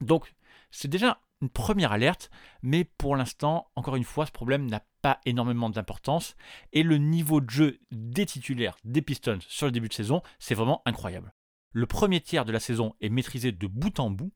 Donc, 0.00 0.34
c'est 0.70 0.88
déjà 0.88 1.20
une 1.42 1.50
première 1.50 1.92
alerte, 1.92 2.30
mais 2.62 2.84
pour 2.84 3.16
l'instant, 3.16 3.70
encore 3.76 3.96
une 3.96 4.04
fois, 4.04 4.26
ce 4.26 4.32
problème 4.32 4.66
n'a 4.66 4.84
pas 5.02 5.20
énormément 5.26 5.70
d'importance. 5.70 6.34
Et 6.72 6.82
le 6.82 6.98
niveau 6.98 7.40
de 7.40 7.50
jeu 7.50 7.78
des 7.90 8.26
titulaires 8.26 8.76
des 8.84 9.02
Pistons 9.02 9.38
sur 9.46 9.66
le 9.66 9.72
début 9.72 9.88
de 9.88 9.94
saison, 9.94 10.22
c'est 10.38 10.54
vraiment 10.54 10.82
incroyable. 10.86 11.32
Le 11.72 11.86
premier 11.86 12.20
tiers 12.20 12.46
de 12.46 12.52
la 12.52 12.60
saison 12.60 12.94
est 13.00 13.10
maîtrisé 13.10 13.52
de 13.52 13.66
bout 13.66 14.00
en 14.00 14.10
bout, 14.10 14.32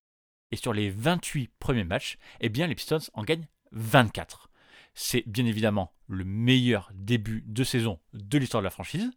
et 0.52 0.56
sur 0.56 0.72
les 0.72 0.90
28 0.90 1.50
premiers 1.58 1.84
matchs, 1.84 2.18
eh 2.40 2.48
bien, 2.48 2.66
les 2.66 2.74
Pistons 2.74 2.98
en 3.14 3.22
gagnent 3.22 3.46
24. 3.72 4.50
C'est 4.94 5.22
bien 5.26 5.46
évidemment 5.46 5.92
le 6.08 6.24
meilleur 6.24 6.90
début 6.94 7.44
de 7.46 7.62
saison 7.62 8.00
de 8.12 8.38
l'histoire 8.38 8.60
de 8.60 8.66
la 8.66 8.70
franchise. 8.70 9.10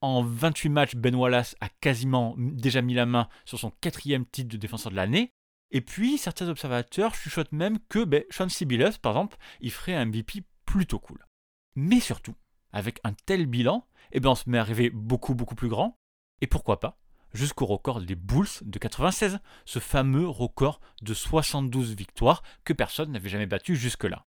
En 0.00 0.22
28 0.22 0.68
matchs, 0.68 0.94
Ben 0.94 1.14
Wallace 1.14 1.56
a 1.60 1.68
quasiment 1.68 2.34
déjà 2.38 2.82
mis 2.82 2.94
la 2.94 3.06
main 3.06 3.28
sur 3.44 3.58
son 3.58 3.70
quatrième 3.80 4.24
titre 4.24 4.48
de 4.48 4.56
défenseur 4.56 4.92
de 4.92 4.96
l'année. 4.96 5.32
Et 5.70 5.80
puis, 5.80 6.16
certains 6.18 6.48
observateurs 6.48 7.14
chuchotent 7.14 7.52
même 7.52 7.78
que 7.88 8.04
ben, 8.04 8.22
Sean 8.30 8.48
Sibilos, 8.48 8.98
par 9.02 9.12
exemple, 9.12 9.36
il 9.60 9.72
ferait 9.72 9.94
un 9.94 10.06
MVP 10.06 10.44
plutôt 10.64 11.00
cool. 11.00 11.26
Mais 11.74 12.00
surtout, 12.00 12.34
avec 12.72 13.00
un 13.04 13.12
tel 13.12 13.46
bilan, 13.46 13.86
eh 14.12 14.20
ben, 14.20 14.30
on 14.30 14.34
se 14.34 14.48
met 14.48 14.58
à 14.58 14.64
rêver 14.64 14.90
beaucoup 14.90 15.34
beaucoup 15.34 15.56
plus 15.56 15.68
grand. 15.68 15.98
Et 16.40 16.46
pourquoi 16.46 16.78
pas 16.80 16.97
jusqu'au 17.32 17.66
record 17.66 18.00
des 18.00 18.14
Bulls 18.14 18.46
de 18.62 18.78
96, 18.78 19.38
ce 19.64 19.78
fameux 19.78 20.28
record 20.28 20.80
de 21.02 21.14
72 21.14 21.94
victoires 21.94 22.42
que 22.64 22.72
personne 22.72 23.12
n'avait 23.12 23.28
jamais 23.28 23.46
battu 23.46 23.76
jusque-là. 23.76 24.24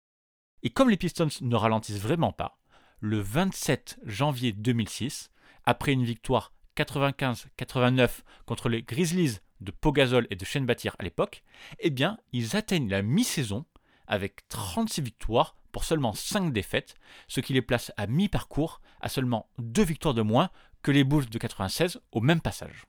Et 0.63 0.71
comme 0.71 0.91
les 0.91 0.97
Pistons 0.97 1.29
ne 1.41 1.57
ralentissent 1.57 2.01
vraiment 2.01 2.33
pas, 2.33 2.59
le 3.01 3.21
27 3.21 3.99
janvier 4.05 4.53
2006, 4.53 5.31
après 5.65 5.93
une 5.93 6.05
victoire 6.05 6.53
95-89 6.77 8.23
contre 8.47 8.69
les 8.69 8.83
Grizzlies 8.83 9.39
de 9.61 9.71
Pogazol 9.71 10.27
et 10.31 10.37
de 10.37 10.45
Shane 10.45 10.69
à 10.69 11.03
l'époque, 11.03 11.43
eh 11.79 11.91
bien, 11.91 12.19
ils 12.33 12.57
atteignent 12.57 12.89
la 12.89 13.03
mi-saison 13.03 13.65
avec 14.07 14.49
36 14.49 15.03
victoires 15.03 15.57
pour 15.73 15.85
seulement 15.85 16.15
5 16.15 16.53
défaites, 16.53 16.95
ce 17.29 17.41
qui 17.41 17.53
les 17.53 17.63
place 17.63 17.93
à 17.97 18.07
mi-parcours 18.07 18.81
à 19.01 19.09
seulement 19.09 19.51
2 19.59 19.83
victoires 19.83 20.15
de 20.15 20.23
moins 20.23 20.51
que 20.87 20.93
les 20.93 21.03
Bulls 21.03 21.29
de 21.29 21.39
96 21.39 21.99
au 22.13 22.21
même 22.21 22.41
passage. 22.41 22.87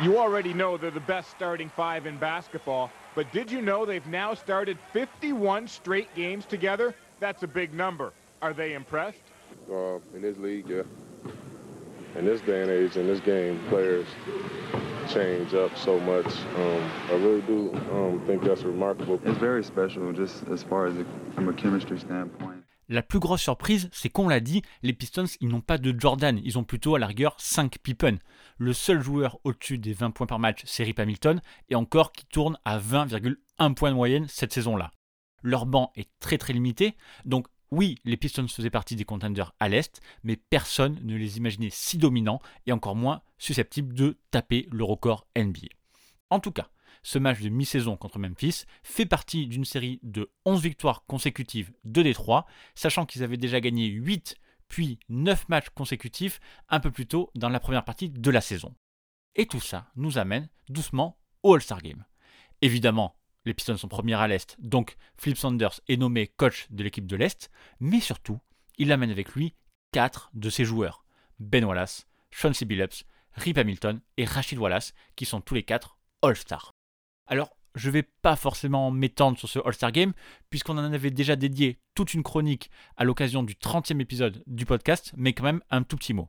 You 0.00 0.16
already 0.16 0.52
know 0.52 0.78
they're 0.78 0.92
the 0.92 1.00
best 1.00 1.30
starting 1.30 1.68
five 1.68 2.06
in 2.06 2.16
basketball, 2.18 2.88
but 3.16 3.26
did 3.32 3.50
you 3.50 3.60
know 3.60 3.84
they've 3.84 4.06
now 4.06 4.32
started 4.34 4.78
51 4.92 5.66
straight 5.66 6.08
games 6.14 6.46
together? 6.46 6.94
That's 7.18 7.42
a 7.42 7.48
big 7.48 7.74
number. 7.74 8.12
Are 8.40 8.52
they 8.52 8.74
impressed? 8.74 9.22
Uh, 9.68 9.98
in 10.14 10.22
this 10.22 10.38
league, 10.38 10.68
yeah. 10.68 10.82
In 12.16 12.26
this 12.26 12.40
day 12.42 12.62
and 12.62 12.70
age, 12.70 12.96
in 12.96 13.08
this 13.08 13.20
game, 13.20 13.58
players 13.68 14.06
change 15.12 15.52
up 15.54 15.76
so 15.76 15.98
much. 16.00 16.26
Um, 16.56 16.90
I 17.08 17.14
really 17.14 17.42
do 17.42 17.72
um, 17.90 18.22
think 18.26 18.44
that's 18.44 18.62
remarkable. 18.62 19.20
It's 19.24 19.38
very 19.38 19.64
special, 19.64 20.12
just 20.12 20.46
as 20.48 20.62
far 20.62 20.86
as 20.86 20.96
a, 20.96 21.04
from 21.34 21.48
a 21.48 21.52
chemistry 21.52 21.98
standpoint. 21.98 22.61
La 22.88 23.02
plus 23.02 23.20
grosse 23.20 23.42
surprise, 23.42 23.88
c'est 23.92 24.08
qu'on 24.08 24.28
l'a 24.28 24.40
dit, 24.40 24.62
les 24.82 24.92
Pistons, 24.92 25.24
ils 25.40 25.48
n'ont 25.48 25.60
pas 25.60 25.78
de 25.78 25.98
Jordan, 25.98 26.40
ils 26.44 26.58
ont 26.58 26.64
plutôt 26.64 26.94
à 26.94 26.98
la 26.98 27.06
rigueur 27.06 27.36
5 27.38 27.78
Pippen. 27.78 28.18
Le 28.58 28.72
seul 28.72 29.00
joueur 29.00 29.38
au-dessus 29.44 29.78
des 29.78 29.92
20 29.92 30.10
points 30.10 30.26
par 30.26 30.38
match, 30.38 30.62
c'est 30.64 30.84
Rip 30.84 30.98
Hamilton, 30.98 31.40
et 31.70 31.74
encore 31.74 32.12
qui 32.12 32.26
tourne 32.26 32.58
à 32.64 32.78
20,1 32.78 33.74
points 33.74 33.90
de 33.90 33.96
moyenne 33.96 34.26
cette 34.28 34.52
saison-là. 34.52 34.90
Leur 35.42 35.66
banc 35.66 35.92
est 35.96 36.10
très 36.20 36.38
très 36.38 36.52
limité, 36.52 36.96
donc 37.24 37.46
oui, 37.70 37.98
les 38.04 38.18
Pistons 38.18 38.48
faisaient 38.48 38.68
partie 38.68 38.96
des 38.96 39.06
contenders 39.06 39.54
à 39.58 39.68
l'Est, 39.68 40.02
mais 40.24 40.36
personne 40.36 41.00
ne 41.02 41.16
les 41.16 41.38
imaginait 41.38 41.70
si 41.70 41.96
dominants 41.96 42.42
et 42.66 42.72
encore 42.72 42.96
moins 42.96 43.22
susceptibles 43.38 43.94
de 43.94 44.18
taper 44.30 44.68
le 44.70 44.84
record 44.84 45.26
NBA. 45.36 45.68
En 46.28 46.38
tout 46.38 46.52
cas, 46.52 46.68
ce 47.02 47.18
match 47.18 47.40
de 47.40 47.48
mi-saison 47.48 47.96
contre 47.96 48.18
Memphis 48.18 48.64
fait 48.82 49.06
partie 49.06 49.46
d'une 49.46 49.64
série 49.64 49.98
de 50.02 50.30
11 50.44 50.62
victoires 50.62 51.04
consécutives 51.06 51.72
de 51.84 52.02
Détroit, 52.02 52.46
sachant 52.74 53.06
qu'ils 53.06 53.22
avaient 53.22 53.36
déjà 53.36 53.60
gagné 53.60 53.86
8 53.86 54.36
puis 54.68 54.98
9 55.08 55.48
matchs 55.48 55.68
consécutifs 55.74 56.40
un 56.68 56.80
peu 56.80 56.90
plus 56.90 57.06
tôt 57.06 57.30
dans 57.34 57.50
la 57.50 57.60
première 57.60 57.84
partie 57.84 58.08
de 58.08 58.30
la 58.30 58.40
saison. 58.40 58.74
Et 59.34 59.46
tout 59.46 59.60
ça 59.60 59.90
nous 59.96 60.18
amène 60.18 60.48
doucement 60.68 61.18
au 61.42 61.54
All-Star 61.54 61.82
Game. 61.82 62.04
Évidemment, 62.62 63.16
les 63.44 63.54
Pistons 63.54 63.76
sont 63.76 63.88
premiers 63.88 64.14
à 64.14 64.28
l'Est, 64.28 64.56
donc 64.60 64.96
Flip 65.16 65.36
Saunders 65.36 65.80
est 65.88 65.96
nommé 65.96 66.28
coach 66.28 66.68
de 66.70 66.84
l'équipe 66.84 67.06
de 67.06 67.16
l'Est, 67.16 67.50
mais 67.80 68.00
surtout, 68.00 68.40
il 68.78 68.92
amène 68.92 69.10
avec 69.10 69.32
lui 69.34 69.54
4 69.92 70.30
de 70.32 70.48
ses 70.48 70.64
joueurs, 70.64 71.04
Ben 71.38 71.64
Wallace, 71.64 72.06
Sean 72.30 72.52
C. 72.52 72.64
Billups, 72.64 73.04
Rip 73.34 73.58
Hamilton 73.58 74.00
et 74.16 74.24
Rachid 74.24 74.58
Wallace, 74.58 74.94
qui 75.16 75.26
sont 75.26 75.40
tous 75.40 75.54
les 75.54 75.64
4 75.64 75.98
All-Stars. 76.22 76.72
Alors, 77.26 77.56
je 77.74 77.88
ne 77.88 77.92
vais 77.92 78.02
pas 78.02 78.36
forcément 78.36 78.90
m'étendre 78.90 79.38
sur 79.38 79.48
ce 79.48 79.58
All-Star 79.64 79.92
Game, 79.92 80.12
puisqu'on 80.50 80.78
en 80.78 80.92
avait 80.92 81.10
déjà 81.10 81.36
dédié 81.36 81.78
toute 81.94 82.14
une 82.14 82.22
chronique 82.22 82.70
à 82.96 83.04
l'occasion 83.04 83.42
du 83.42 83.54
30e 83.54 84.00
épisode 84.00 84.42
du 84.46 84.66
podcast, 84.66 85.12
mais 85.16 85.32
quand 85.32 85.44
même 85.44 85.62
un 85.70 85.82
tout 85.82 85.96
petit 85.96 86.14
mot. 86.14 86.28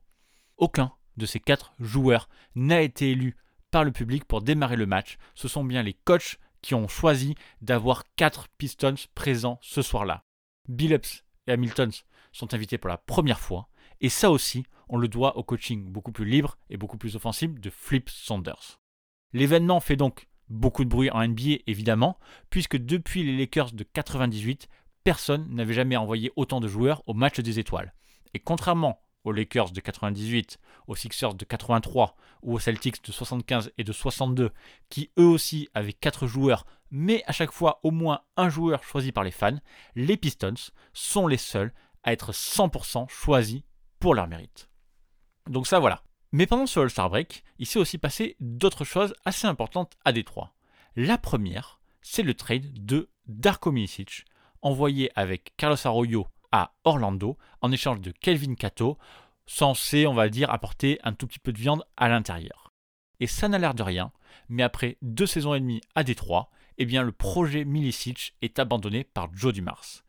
Aucun 0.57 0.93
de 1.17 1.25
ces 1.25 1.39
quatre 1.39 1.73
joueurs 1.79 2.29
n'a 2.55 2.81
été 2.81 3.11
élu 3.11 3.35
par 3.71 3.83
le 3.83 3.91
public 3.91 4.25
pour 4.25 4.41
démarrer 4.41 4.75
le 4.75 4.85
match. 4.85 5.17
Ce 5.35 5.47
sont 5.47 5.63
bien 5.63 5.83
les 5.83 5.93
coachs 5.93 6.37
qui 6.61 6.75
ont 6.75 6.87
choisi 6.87 7.35
d'avoir 7.61 8.03
quatre 8.15 8.47
Pistons 8.57 8.95
présents 9.13 9.59
ce 9.61 9.81
soir-là. 9.81 10.23
Billups 10.69 11.23
et 11.47 11.51
Hamilton 11.51 11.91
sont 12.31 12.53
invités 12.53 12.77
pour 12.77 12.89
la 12.89 12.97
première 12.97 13.39
fois, 13.39 13.67
et 13.99 14.09
ça 14.09 14.31
aussi, 14.31 14.65
on 14.87 14.97
le 14.97 15.07
doit 15.07 15.37
au 15.37 15.43
coaching 15.43 15.91
beaucoup 15.91 16.11
plus 16.11 16.25
libre 16.25 16.57
et 16.69 16.77
beaucoup 16.77 16.97
plus 16.97 17.15
offensif 17.15 17.59
de 17.59 17.69
Flip 17.69 18.09
Saunders. 18.09 18.79
L'événement 19.33 19.79
fait 19.79 19.95
donc 19.95 20.27
beaucoup 20.53 20.83
de 20.85 20.89
bruit 20.89 21.09
en 21.11 21.27
NBA 21.27 21.63
évidemment, 21.67 22.17
puisque 22.49 22.77
depuis 22.77 23.23
les 23.23 23.37
Lakers 23.37 23.71
de 23.71 23.83
98, 23.83 24.67
personne 25.03 25.47
n'avait 25.49 25.73
jamais 25.73 25.97
envoyé 25.97 26.31
autant 26.35 26.59
de 26.59 26.67
joueurs 26.67 27.03
au 27.07 27.13
match 27.13 27.39
des 27.39 27.59
étoiles. 27.59 27.93
Et 28.33 28.39
contrairement 28.39 28.99
aux 29.23 29.31
Lakers 29.31 29.71
de 29.71 29.79
98, 29.79 30.59
aux 30.87 30.95
Sixers 30.95 31.33
de 31.33 31.45
83 31.45 32.15
ou 32.41 32.53
aux 32.53 32.59
Celtics 32.59 33.03
de 33.03 33.11
75 33.11 33.71
et 33.77 33.83
de 33.83 33.93
62, 33.93 34.51
qui 34.89 35.11
eux 35.17 35.25
aussi 35.25 35.69
avaient 35.73 35.93
4 35.93 36.27
joueurs, 36.27 36.65
mais 36.91 37.23
à 37.25 37.31
chaque 37.31 37.51
fois 37.51 37.79
au 37.83 37.91
moins 37.91 38.21
un 38.37 38.49
joueur 38.49 38.83
choisi 38.83 39.11
par 39.11 39.23
les 39.23 39.31
fans, 39.31 39.59
les 39.95 40.17
Pistons 40.17 40.71
sont 40.93 41.27
les 41.27 41.37
seuls 41.37 41.73
à 42.03 42.11
être 42.11 42.31
100% 42.31 43.09
choisis 43.09 43.61
pour 43.99 44.13
leur 44.13 44.27
mérite. 44.27 44.69
Donc 45.49 45.67
ça 45.67 45.79
voilà. 45.79 46.03
Mais 46.33 46.47
pendant 46.47 46.65
ce 46.65 46.79
All-Star 46.79 47.11
Break, 47.11 47.43
il 47.59 47.67
s'est 47.67 47.77
aussi 47.77 47.99
passé 47.99 48.35
d'autres 48.39 48.85
choses 48.85 49.13
assez 49.23 49.45
importantes 49.45 49.93
à 50.03 50.11
Détroit. 50.11 50.55
La 50.95 51.19
première, 51.19 51.79
c'est 52.01 52.23
le 52.23 52.33
trade 52.33 52.73
de 52.73 53.11
Darko 53.27 53.71
Milicic, 53.71 54.25
envoyé 54.63 55.11
avec 55.15 55.53
Carlos 55.57 55.77
Arroyo 55.85 56.25
à 56.51 56.73
Orlando 56.85 57.37
en 57.61 57.71
échange 57.71 58.01
de 58.01 58.09
Kelvin 58.09 58.55
Cato, 58.55 58.97
censé, 59.45 60.07
on 60.07 60.15
va 60.15 60.27
dire, 60.27 60.49
apporter 60.49 60.99
un 61.03 61.13
tout 61.13 61.27
petit 61.27 61.37
peu 61.37 61.53
de 61.53 61.59
viande 61.59 61.85
à 61.97 62.09
l'intérieur. 62.09 62.73
Et 63.19 63.27
ça 63.27 63.47
n'a 63.47 63.59
l'air 63.59 63.75
de 63.75 63.83
rien, 63.83 64.11
mais 64.49 64.63
après 64.63 64.97
deux 65.03 65.27
saisons 65.27 65.53
et 65.53 65.59
demie 65.59 65.81
à 65.93 66.03
Détroit, 66.03 66.49
eh 66.79 66.85
bien 66.85 67.03
le 67.03 67.11
projet 67.11 67.63
Milicic 67.63 68.35
est 68.41 68.57
abandonné 68.57 69.03
par 69.03 69.29
Joe 69.35 69.53
Dumars. 69.53 70.03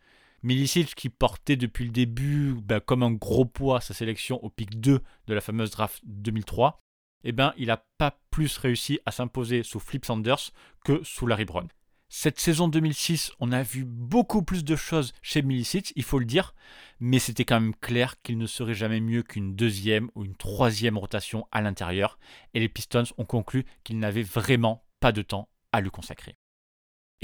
Milicic 0.44 0.94
qui 0.94 1.08
portait 1.08 1.56
depuis 1.56 1.86
le 1.86 1.90
début 1.90 2.54
bah, 2.62 2.78
comme 2.78 3.02
un 3.02 3.10
gros 3.10 3.46
poids 3.46 3.80
sa 3.80 3.94
sélection 3.94 4.44
au 4.44 4.50
pic 4.50 4.78
2 4.78 5.00
de 5.26 5.34
la 5.34 5.40
fameuse 5.40 5.70
draft 5.70 6.02
2003, 6.04 6.80
eh 7.24 7.32
ben, 7.32 7.54
il 7.56 7.68
n'a 7.68 7.82
pas 7.96 8.20
plus 8.30 8.58
réussi 8.58 9.00
à 9.06 9.10
s'imposer 9.10 9.62
sous 9.62 9.80
Flip 9.80 10.04
Sanders 10.04 10.50
que 10.84 11.02
sous 11.02 11.26
Larry 11.26 11.46
Brown. 11.46 11.66
Cette 12.10 12.38
saison 12.38 12.68
2006, 12.68 13.32
on 13.40 13.52
a 13.52 13.62
vu 13.62 13.86
beaucoup 13.86 14.42
plus 14.42 14.64
de 14.64 14.76
choses 14.76 15.14
chez 15.22 15.40
Milicic, 15.40 15.94
il 15.96 16.04
faut 16.04 16.18
le 16.18 16.26
dire, 16.26 16.54
mais 17.00 17.18
c'était 17.18 17.46
quand 17.46 17.58
même 17.58 17.74
clair 17.74 18.20
qu'il 18.22 18.36
ne 18.36 18.46
serait 18.46 18.74
jamais 18.74 19.00
mieux 19.00 19.22
qu'une 19.22 19.56
deuxième 19.56 20.10
ou 20.14 20.26
une 20.26 20.36
troisième 20.36 20.98
rotation 20.98 21.48
à 21.52 21.62
l'intérieur, 21.62 22.18
et 22.52 22.60
les 22.60 22.68
Pistons 22.68 23.04
ont 23.16 23.24
conclu 23.24 23.64
qu'ils 23.82 23.98
n'avaient 23.98 24.22
vraiment 24.22 24.84
pas 25.00 25.10
de 25.10 25.22
temps 25.22 25.48
à 25.72 25.80
lui 25.80 25.90
consacrer. 25.90 26.36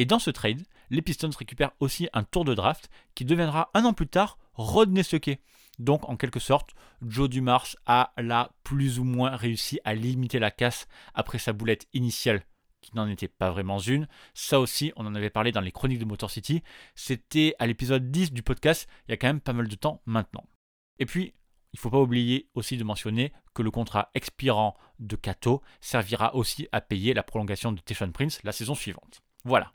Et 0.01 0.07
dans 0.07 0.19
ce 0.19 0.31
trade, 0.31 0.63
les 0.89 1.03
Pistons 1.03 1.29
récupèrent 1.39 1.75
aussi 1.79 2.09
un 2.15 2.25
tour 2.25 2.47
de 2.47 2.55
draft 2.55 2.89
qui 3.15 3.27
deviendra 3.27 3.69
un 3.75 3.85
an 3.85 3.93
plus 3.93 4.07
tard 4.07 4.39
Rodney 4.55 5.03
Stuckey. 5.03 5.41
Donc 5.79 6.09
en 6.09 6.17
quelque 6.17 6.41
sorte, 6.41 6.71
Joe 7.03 7.29
Dumars 7.29 7.77
a 7.85 8.15
là 8.17 8.51
plus 8.65 8.99
ou 8.99 9.05
moins 9.05 9.37
réussi 9.37 9.79
à 9.85 9.93
limiter 9.93 10.39
la 10.39 10.51
casse 10.51 10.89
après 11.13 11.37
sa 11.37 11.53
boulette 11.53 11.87
initiale 11.93 12.41
qui 12.81 12.97
n'en 12.97 13.07
était 13.09 13.29
pas 13.29 13.51
vraiment 13.51 13.79
une. 13.79 14.09
Ça 14.33 14.59
aussi, 14.59 14.91
on 14.97 15.05
en 15.05 15.15
avait 15.15 15.29
parlé 15.29 15.53
dans 15.53 15.61
les 15.61 15.71
chroniques 15.71 15.99
de 15.99 16.07
Motor 16.07 16.31
City. 16.31 16.63
C'était 16.95 17.55
à 17.59 17.67
l'épisode 17.67 18.11
10 18.11 18.33
du 18.33 18.43
podcast, 18.43 18.89
il 19.07 19.11
y 19.11 19.13
a 19.13 19.19
quand 19.19 19.29
même 19.29 19.43
pas 19.43 19.53
mal 19.53 19.69
de 19.69 19.77
temps 19.77 20.01
maintenant. 20.07 20.47
Et 20.99 21.05
puis, 21.05 21.35
il 21.75 21.77
ne 21.77 21.79
faut 21.79 21.91
pas 21.91 22.01
oublier 22.01 22.49
aussi 22.55 22.79
de 22.79 22.85
mentionner 22.85 23.35
que 23.53 23.61
le 23.61 23.71
contrat 23.71 24.09
expirant 24.15 24.79
de 24.99 25.17
Kato 25.17 25.61
servira 25.83 26.35
aussi 26.35 26.69
à 26.73 26.81
payer 26.81 27.13
la 27.13 27.23
prolongation 27.23 27.71
de 27.71 27.83
Teshon 27.83 28.13
Prince 28.13 28.43
la 28.45 28.53
saison 28.53 28.75
suivante. 28.75 29.21
Voilà. 29.45 29.71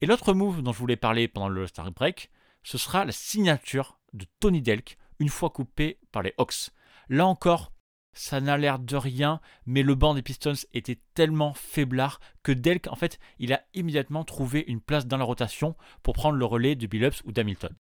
Et 0.00 0.06
l'autre 0.06 0.34
move 0.34 0.62
dont 0.62 0.72
je 0.72 0.78
voulais 0.78 0.96
parler 0.96 1.26
pendant 1.26 1.48
le 1.48 1.66
Star 1.66 1.90
Break, 1.90 2.30
ce 2.62 2.78
sera 2.78 3.04
la 3.04 3.12
signature 3.12 3.98
de 4.12 4.26
Tony 4.40 4.60
Delk 4.60 4.98
une 5.18 5.28
fois 5.28 5.50
coupé 5.50 5.98
par 6.12 6.22
les 6.22 6.34
Hawks. 6.36 6.70
Là 7.08 7.26
encore, 7.26 7.72
ça 8.12 8.40
n'a 8.40 8.56
l'air 8.56 8.78
de 8.78 8.96
rien, 8.96 9.40
mais 9.66 9.82
le 9.82 9.94
banc 9.94 10.14
des 10.14 10.22
Pistons 10.22 10.54
était 10.72 11.00
tellement 11.14 11.54
faiblard 11.54 12.18
que 12.42 12.52
Delk, 12.52 12.88
en 12.88 12.96
fait, 12.96 13.18
il 13.38 13.52
a 13.52 13.62
immédiatement 13.74 14.24
trouvé 14.24 14.64
une 14.68 14.80
place 14.80 15.06
dans 15.06 15.18
la 15.18 15.24
rotation 15.24 15.76
pour 16.02 16.14
prendre 16.14 16.36
le 16.36 16.44
relais 16.44 16.76
de 16.76 16.86
Billups 16.86 17.22
ou 17.24 17.32
d'Hamilton. 17.32 17.74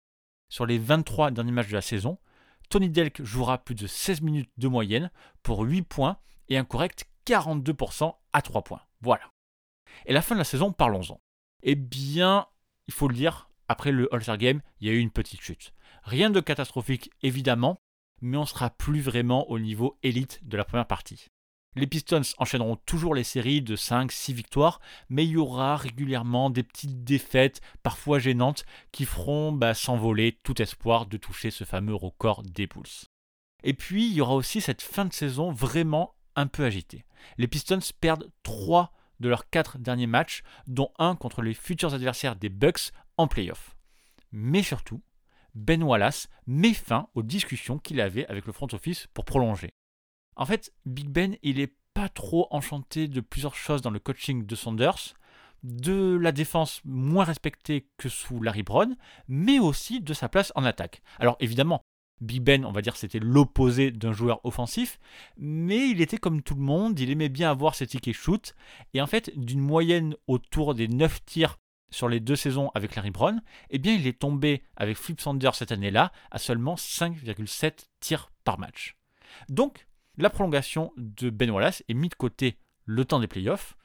Sur 0.48 0.66
les 0.66 0.78
23 0.78 1.30
derniers 1.30 1.52
matchs 1.52 1.68
de 1.68 1.74
la 1.74 1.80
saison, 1.80 2.18
Tony 2.68 2.90
Delk 2.90 3.22
jouera 3.22 3.58
plus 3.58 3.74
de 3.74 3.86
16 3.86 4.22
minutes 4.22 4.50
de 4.56 4.68
moyenne 4.68 5.10
pour 5.42 5.60
8 5.60 5.82
points 5.82 6.18
et 6.48 6.58
un 6.58 6.64
correct 6.64 7.08
42% 7.26 8.14
à 8.32 8.42
3 8.42 8.62
points. 8.62 8.82
Voilà. 9.00 9.30
Et 10.06 10.12
la 10.12 10.22
fin 10.22 10.34
de 10.34 10.40
la 10.40 10.44
saison, 10.44 10.72
parlons-en. 10.72 11.20
Eh 11.66 11.76
bien, 11.76 12.46
il 12.86 12.92
faut 12.92 13.08
le 13.08 13.14
dire, 13.14 13.48
après 13.68 13.90
le 13.90 14.12
All-Star 14.14 14.36
Game, 14.36 14.60
il 14.80 14.86
y 14.86 14.90
a 14.90 14.92
eu 14.92 14.98
une 14.98 15.10
petite 15.10 15.40
chute. 15.40 15.72
Rien 16.02 16.28
de 16.28 16.40
catastrophique, 16.40 17.10
évidemment, 17.22 17.78
mais 18.20 18.36
on 18.36 18.44
sera 18.44 18.68
plus 18.68 19.00
vraiment 19.00 19.50
au 19.50 19.58
niveau 19.58 19.98
élite 20.02 20.40
de 20.42 20.58
la 20.58 20.66
première 20.66 20.86
partie. 20.86 21.28
Les 21.74 21.86
Pistons 21.86 22.20
enchaîneront 22.36 22.76
toujours 22.76 23.14
les 23.14 23.24
séries 23.24 23.62
de 23.62 23.76
5-6 23.76 24.34
victoires, 24.34 24.78
mais 25.08 25.24
il 25.24 25.30
y 25.30 25.36
aura 25.38 25.76
régulièrement 25.76 26.50
des 26.50 26.62
petites 26.62 27.02
défaites, 27.02 27.62
parfois 27.82 28.18
gênantes, 28.18 28.66
qui 28.92 29.06
feront 29.06 29.50
bah, 29.50 29.72
s'envoler 29.72 30.38
tout 30.42 30.60
espoir 30.60 31.06
de 31.06 31.16
toucher 31.16 31.50
ce 31.50 31.64
fameux 31.64 31.94
record 31.94 32.42
des 32.42 32.66
Bulls. 32.66 33.08
Et 33.62 33.72
puis, 33.72 34.06
il 34.06 34.12
y 34.12 34.20
aura 34.20 34.34
aussi 34.34 34.60
cette 34.60 34.82
fin 34.82 35.06
de 35.06 35.14
saison 35.14 35.50
vraiment 35.50 36.14
un 36.36 36.46
peu 36.46 36.64
agitée. 36.64 37.06
Les 37.38 37.48
Pistons 37.48 37.78
perdent 38.00 38.30
3 38.42 38.92
de 39.20 39.28
leurs 39.28 39.48
quatre 39.50 39.78
derniers 39.78 40.06
matchs, 40.06 40.42
dont 40.66 40.90
un 40.98 41.16
contre 41.16 41.42
les 41.42 41.54
futurs 41.54 41.94
adversaires 41.94 42.36
des 42.36 42.48
Bucks 42.48 42.92
en 43.16 43.28
playoff. 43.28 43.76
Mais 44.32 44.62
surtout, 44.62 45.02
Ben 45.54 45.82
Wallace 45.82 46.28
met 46.46 46.74
fin 46.74 47.08
aux 47.14 47.22
discussions 47.22 47.78
qu'il 47.78 48.00
avait 48.00 48.26
avec 48.26 48.46
le 48.46 48.52
front 48.52 48.68
office 48.72 49.06
pour 49.14 49.24
prolonger. 49.24 49.70
En 50.36 50.46
fait, 50.46 50.72
Big 50.84 51.08
Ben, 51.08 51.36
il 51.42 51.60
est 51.60 51.76
pas 51.94 52.08
trop 52.08 52.48
enchanté 52.50 53.06
de 53.06 53.20
plusieurs 53.20 53.54
choses 53.54 53.80
dans 53.80 53.90
le 53.90 54.00
coaching 54.00 54.44
de 54.44 54.56
Saunders, 54.56 55.14
de 55.62 56.18
la 56.20 56.32
défense 56.32 56.80
moins 56.84 57.24
respectée 57.24 57.88
que 57.96 58.08
sous 58.08 58.42
Larry 58.42 58.62
Brown, 58.62 58.96
mais 59.28 59.58
aussi 59.58 60.00
de 60.00 60.12
sa 60.12 60.28
place 60.28 60.52
en 60.56 60.64
attaque. 60.64 61.02
Alors 61.18 61.36
évidemment, 61.40 61.82
Big 62.24 62.42
Ben, 62.42 62.64
on 62.64 62.72
va 62.72 62.82
dire, 62.82 62.96
c'était 62.96 63.18
l'opposé 63.18 63.90
d'un 63.90 64.12
joueur 64.12 64.40
offensif, 64.44 64.98
mais 65.36 65.88
il 65.88 66.00
était 66.00 66.18
comme 66.18 66.42
tout 66.42 66.54
le 66.54 66.62
monde, 66.62 66.98
il 66.98 67.10
aimait 67.10 67.28
bien 67.28 67.50
avoir 67.50 67.74
ses 67.74 67.86
tickets 67.86 68.14
shoot, 68.14 68.54
et 68.94 69.00
en 69.00 69.06
fait, 69.06 69.30
d'une 69.38 69.60
moyenne 69.60 70.16
autour 70.26 70.74
des 70.74 70.88
9 70.88 71.24
tirs 71.24 71.58
sur 71.90 72.08
les 72.08 72.20
deux 72.20 72.36
saisons 72.36 72.70
avec 72.74 72.96
Larry 72.96 73.10
Brown, 73.10 73.40
eh 73.70 73.78
bien, 73.78 73.94
il 73.94 74.06
est 74.06 74.18
tombé 74.18 74.64
avec 74.76 74.96
Flip 74.96 75.20
Sanders 75.20 75.54
cette 75.54 75.72
année-là 75.72 76.12
à 76.30 76.38
seulement 76.38 76.74
5,7 76.74 77.86
tirs 78.00 78.32
par 78.42 78.58
match. 78.58 78.96
Donc, 79.48 79.86
la 80.16 80.30
prolongation 80.30 80.92
de 80.96 81.30
Ben 81.30 81.50
Wallace 81.50 81.84
est 81.88 81.94
mise 81.94 82.10
de 82.10 82.14
côté 82.14 82.58
le 82.84 83.04
temps 83.04 83.20
des 83.20 83.26
playoffs, 83.26 83.76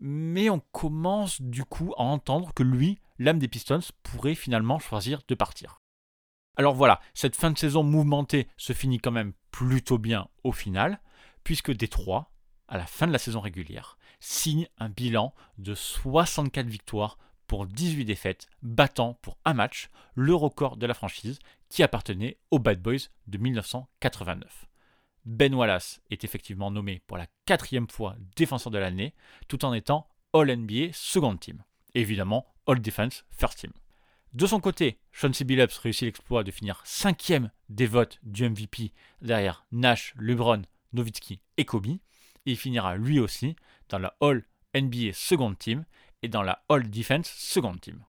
mais 0.00 0.50
on 0.50 0.60
commence 0.72 1.40
du 1.40 1.64
coup 1.64 1.92
à 1.96 2.02
entendre 2.02 2.52
que 2.54 2.62
lui, 2.62 2.98
l'âme 3.18 3.38
des 3.38 3.48
Pistons, 3.48 3.80
pourrait 4.02 4.34
finalement 4.34 4.78
choisir 4.78 5.20
de 5.26 5.34
partir. 5.34 5.80
Alors 6.58 6.74
voilà, 6.74 7.00
cette 7.14 7.36
fin 7.36 7.52
de 7.52 7.56
saison 7.56 7.84
mouvementée 7.84 8.48
se 8.56 8.72
finit 8.72 8.98
quand 8.98 9.12
même 9.12 9.32
plutôt 9.52 9.96
bien 9.96 10.26
au 10.42 10.50
final, 10.50 11.00
puisque 11.44 11.70
Détroit, 11.70 12.32
à 12.66 12.76
la 12.76 12.84
fin 12.84 13.06
de 13.06 13.12
la 13.12 13.20
saison 13.20 13.38
régulière, 13.38 13.96
signe 14.18 14.66
un 14.78 14.88
bilan 14.88 15.32
de 15.58 15.76
64 15.76 16.66
victoires 16.66 17.16
pour 17.46 17.64
18 17.64 18.04
défaites, 18.04 18.48
battant 18.60 19.14
pour 19.22 19.38
un 19.44 19.54
match 19.54 19.88
le 20.16 20.34
record 20.34 20.76
de 20.76 20.86
la 20.86 20.94
franchise 20.94 21.38
qui 21.68 21.84
appartenait 21.84 22.38
aux 22.50 22.58
Bad 22.58 22.82
Boys 22.82 23.06
de 23.28 23.38
1989. 23.38 24.66
Ben 25.26 25.54
Wallace 25.54 26.00
est 26.10 26.24
effectivement 26.24 26.72
nommé 26.72 27.02
pour 27.06 27.18
la 27.18 27.28
quatrième 27.46 27.88
fois 27.88 28.16
défenseur 28.36 28.72
de 28.72 28.78
l'année, 28.78 29.14
tout 29.46 29.64
en 29.64 29.72
étant 29.74 30.08
All-NBA 30.32 30.88
Second 30.92 31.36
Team. 31.36 31.62
évidemment, 31.94 32.46
All 32.66 32.80
Defense 32.80 33.24
First 33.30 33.60
Team. 33.60 33.72
De 34.34 34.46
son 34.46 34.60
côté, 34.60 34.98
Chauncey 35.10 35.44
Billups 35.44 35.78
réussit 35.78 36.02
l'exploit 36.02 36.44
de 36.44 36.50
finir 36.50 36.82
cinquième 36.84 37.50
des 37.70 37.86
votes 37.86 38.18
du 38.22 38.48
MVP 38.48 38.92
derrière 39.22 39.64
Nash, 39.72 40.14
LeBron, 40.18 40.62
Nowitzki 40.92 41.40
et 41.56 41.64
Kobe. 41.64 41.98
Il 42.44 42.56
finira 42.56 42.96
lui 42.96 43.20
aussi 43.20 43.56
dans 43.88 43.98
la 43.98 44.14
All 44.20 44.44
NBA 44.74 45.12
Second 45.14 45.54
Team 45.54 45.86
et 46.22 46.28
dans 46.28 46.42
la 46.42 46.62
All 46.68 46.90
Defense 46.90 47.28
Second 47.28 47.76
Team. 47.76 48.04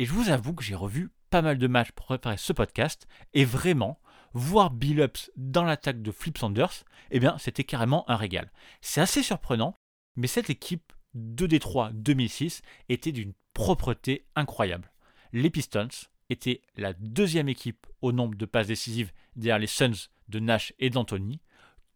Et 0.00 0.06
je 0.06 0.12
vous 0.12 0.28
avoue 0.28 0.54
que 0.54 0.64
j'ai 0.64 0.74
revu 0.74 1.12
pas 1.30 1.42
mal 1.42 1.58
de 1.58 1.66
matchs 1.68 1.92
pour 1.92 2.06
préparer 2.06 2.36
ce 2.36 2.52
podcast 2.52 3.06
et 3.32 3.44
vraiment, 3.44 4.00
voir 4.32 4.70
Billups 4.70 5.30
dans 5.36 5.64
l'attaque 5.64 6.02
de 6.02 6.10
Flip 6.10 6.36
Sanders, 6.36 6.84
eh 7.12 7.20
bien, 7.20 7.38
c'était 7.38 7.64
carrément 7.64 8.08
un 8.10 8.16
régal. 8.16 8.50
C'est 8.80 9.00
assez 9.00 9.22
surprenant, 9.22 9.76
mais 10.16 10.26
cette 10.26 10.50
équipe 10.50 10.92
de 11.14 11.46
Détroit 11.46 11.90
2006 11.92 12.62
était 12.88 13.12
d'une 13.12 13.34
propreté 13.52 14.26
incroyable. 14.34 14.90
Les 15.36 15.50
Pistons 15.50 15.88
étaient 16.30 16.62
la 16.76 16.92
deuxième 16.92 17.48
équipe 17.48 17.88
au 18.02 18.12
nombre 18.12 18.36
de 18.36 18.46
passes 18.46 18.68
décisives 18.68 19.10
derrière 19.34 19.58
les 19.58 19.66
Suns 19.66 20.08
de 20.28 20.38
Nash 20.38 20.72
et 20.78 20.90
d'Anthony, 20.90 21.40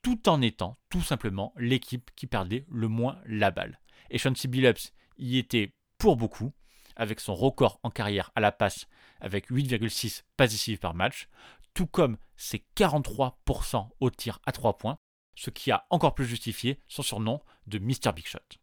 tout 0.03 0.29
en 0.29 0.43
étant 0.43 0.77
tout 0.91 1.03
simplement 1.03 1.55
l'équipe 1.57 2.11
qui 2.17 2.27
perdait 2.27 2.67
le 2.69 2.89
moins 2.89 3.21
la 3.27 3.53
balle. 3.53 3.79
Et 4.11 4.19
Chauncey 4.19 4.49
Billups 4.49 4.93
y 5.19 5.39
était 5.39 5.73
pour 5.99 6.17
beaucoup, 6.17 6.53
avec 6.97 7.21
son 7.21 7.37
record 7.37 7.79
en 7.85 7.91
carrière 7.91 8.33
à 8.35 8.41
la 8.41 8.51
passe 8.51 8.89
avec 9.21 9.53
8,6 9.53 10.25
passes 10.37 10.51
décisives 10.51 10.81
par 10.81 10.95
match, 10.95 11.29
tout 11.75 11.87
comme 11.87 12.19
ses 12.37 12.65
43% 12.75 13.89
au 14.01 14.11
tir 14.11 14.41
à 14.47 14.51
3 14.51 14.79
points, 14.79 14.99
ce 15.37 15.51
qui 15.51 15.71
a 15.71 15.87
encore 15.91 16.15
plus 16.15 16.27
justifié 16.27 16.81
son 16.89 17.03
surnom 17.03 17.41
de 17.69 17.79
Mr. 17.79 18.13
Big 18.13 18.27
Shot. 18.27 18.59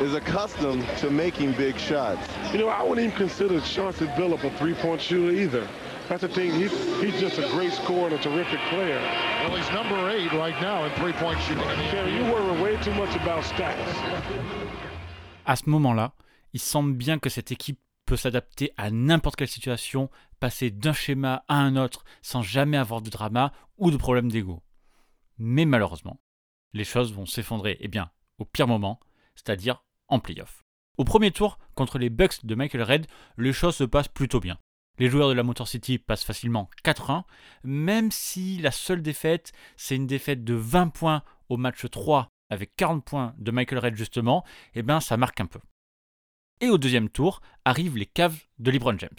Is 0.00 0.14
accustomed 0.14 0.86
to 0.98 1.10
making 1.10 1.52
big 1.52 1.76
shots. 1.76 2.26
You 2.52 2.58
know, 2.58 2.68
I 2.68 2.82
wouldn't 2.82 3.06
even 3.06 3.16
consider 3.16 3.60
Chauncey 3.60 4.06
Billup 4.16 4.44
a 4.44 4.50
three-point 4.58 5.00
shooter 5.00 5.34
either. 5.34 5.66
That's 6.08 6.22
the 6.22 6.28
thing. 6.28 6.52
He's, 6.52 6.72
he's 7.00 7.20
just 7.20 7.38
a 7.38 7.48
great 7.50 7.72
scorer 7.72 8.06
and 8.06 8.14
a 8.14 8.18
terrific 8.18 8.60
player. 8.70 9.00
Well, 9.44 9.56
he's 9.56 9.70
number 9.72 10.08
eight 10.10 10.32
right 10.32 10.54
now 10.62 10.84
in 10.84 10.90
three-point 10.92 11.38
shooting. 11.40 11.64
Terry, 11.90 12.14
you 12.14 12.22
worry 12.32 12.62
way 12.62 12.76
too 12.82 12.94
much 12.94 13.14
about 13.16 13.44
stats. 13.44 13.76
À 15.44 15.56
ce 15.56 15.68
moment-là, 15.68 16.14
il 16.52 16.60
semble 16.60 16.94
bien 16.94 17.18
que 17.18 17.28
cette 17.28 17.52
équipe 17.52 17.80
peut 18.06 18.16
s'adapter 18.16 18.72
à 18.76 18.90
n'importe 18.90 19.36
quelle 19.36 19.48
situation, 19.48 20.10
passer 20.40 20.70
d'un 20.70 20.92
schéma 20.92 21.44
à 21.48 21.56
un 21.56 21.76
autre 21.76 22.04
sans 22.22 22.42
jamais 22.42 22.78
avoir 22.78 23.02
de 23.02 23.10
drama 23.10 23.52
ou 23.76 23.90
de 23.90 23.96
problème 23.96 24.30
d'ego. 24.30 24.62
Mais 25.38 25.66
malheureusement, 25.66 26.20
les 26.72 26.84
choses 26.84 27.12
vont 27.12 27.26
s'effondrer, 27.26 27.76
eh 27.80 27.88
bien, 27.88 28.10
au 28.38 28.44
pire 28.44 28.66
moment, 28.66 29.00
c'est-à-dire 29.34 29.84
en 30.08 30.20
playoff. 30.20 30.64
Au 30.96 31.04
premier 31.04 31.30
tour, 31.30 31.58
contre 31.74 31.98
les 31.98 32.10
Bucks 32.10 32.44
de 32.44 32.54
Michael 32.54 32.82
Red, 32.82 33.06
les 33.36 33.52
choses 33.52 33.76
se 33.76 33.84
passent 33.84 34.08
plutôt 34.08 34.40
bien. 34.40 34.58
Les 34.98 35.08
joueurs 35.08 35.28
de 35.28 35.34
la 35.34 35.44
Motor 35.44 35.68
City 35.68 35.98
passent 35.98 36.24
facilement 36.24 36.68
4-1, 36.84 37.22
même 37.62 38.10
si 38.10 38.58
la 38.58 38.72
seule 38.72 39.00
défaite, 39.00 39.52
c'est 39.76 39.94
une 39.94 40.08
défaite 40.08 40.42
de 40.42 40.54
20 40.54 40.88
points 40.88 41.22
au 41.48 41.56
match 41.56 41.88
3 41.88 42.28
avec 42.50 42.74
40 42.76 43.04
points 43.04 43.34
de 43.38 43.50
Michael 43.50 43.78
Red 43.78 43.96
justement, 43.96 44.44
eh 44.74 44.82
bien 44.82 45.00
ça 45.00 45.16
marque 45.16 45.40
un 45.40 45.46
peu. 45.46 45.60
Et 46.60 46.68
au 46.68 46.78
deuxième 46.78 47.08
tour 47.08 47.40
arrivent 47.64 47.96
les 47.96 48.06
Cavs 48.06 48.38
de 48.58 48.70
LeBron 48.70 48.98
James. 48.98 49.10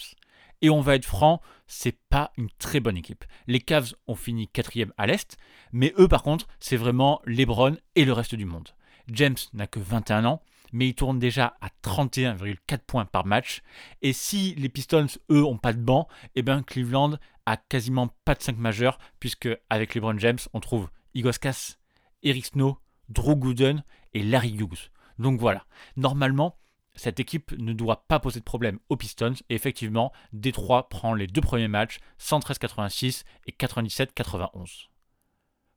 Et 0.62 0.68
on 0.68 0.80
va 0.80 0.94
être 0.94 1.06
franc, 1.06 1.40
c'est 1.66 1.98
pas 2.10 2.32
une 2.36 2.50
très 2.58 2.80
bonne 2.80 2.98
équipe. 2.98 3.24
Les 3.46 3.60
Cavs 3.60 3.94
ont 4.06 4.14
fini 4.14 4.48
quatrième 4.48 4.92
à 4.98 5.06
l'Est, 5.06 5.38
mais 5.72 5.94
eux 5.98 6.08
par 6.08 6.22
contre, 6.22 6.46
c'est 6.58 6.76
vraiment 6.76 7.22
LeBron 7.24 7.76
et 7.94 8.04
le 8.04 8.12
reste 8.12 8.34
du 8.34 8.44
monde. 8.44 8.68
James 9.08 9.36
n'a 9.52 9.66
que 9.66 9.80
21 9.80 10.24
ans, 10.24 10.42
mais 10.72 10.88
il 10.88 10.94
tourne 10.94 11.18
déjà 11.18 11.56
à 11.60 11.68
31,4 11.82 12.78
points 12.86 13.04
par 13.04 13.26
match. 13.26 13.62
Et 14.02 14.12
si 14.12 14.54
les 14.54 14.68
Pistons, 14.68 15.06
eux, 15.30 15.44
ont 15.44 15.58
pas 15.58 15.72
de 15.72 15.80
banc, 15.80 16.08
eh 16.34 16.42
bien 16.42 16.62
Cleveland 16.62 17.18
a 17.46 17.56
quasiment 17.56 18.08
pas 18.24 18.34
de 18.34 18.42
5 18.42 18.56
majeurs, 18.56 18.98
puisque 19.18 19.48
avec 19.68 19.94
LeBron 19.94 20.18
James, 20.18 20.38
on 20.52 20.60
trouve 20.60 20.90
Igoskas, 21.14 21.76
Eric 22.22 22.46
Snow, 22.46 22.78
Drew 23.08 23.36
Gooden 23.36 23.82
et 24.14 24.22
Larry 24.22 24.54
Hughes. 24.54 24.90
Donc 25.18 25.40
voilà, 25.40 25.66
normalement, 25.96 26.56
cette 26.94 27.20
équipe 27.20 27.52
ne 27.58 27.72
doit 27.72 28.06
pas 28.06 28.20
poser 28.20 28.40
de 28.40 28.44
problème 28.44 28.78
aux 28.88 28.96
Pistons. 28.96 29.34
Et 29.48 29.54
effectivement, 29.54 30.12
Détroit 30.32 30.88
prend 30.88 31.14
les 31.14 31.26
deux 31.26 31.40
premiers 31.40 31.68
matchs, 31.68 31.98
113-86 32.20 33.24
et 33.46 33.52
97-91. 33.52 34.88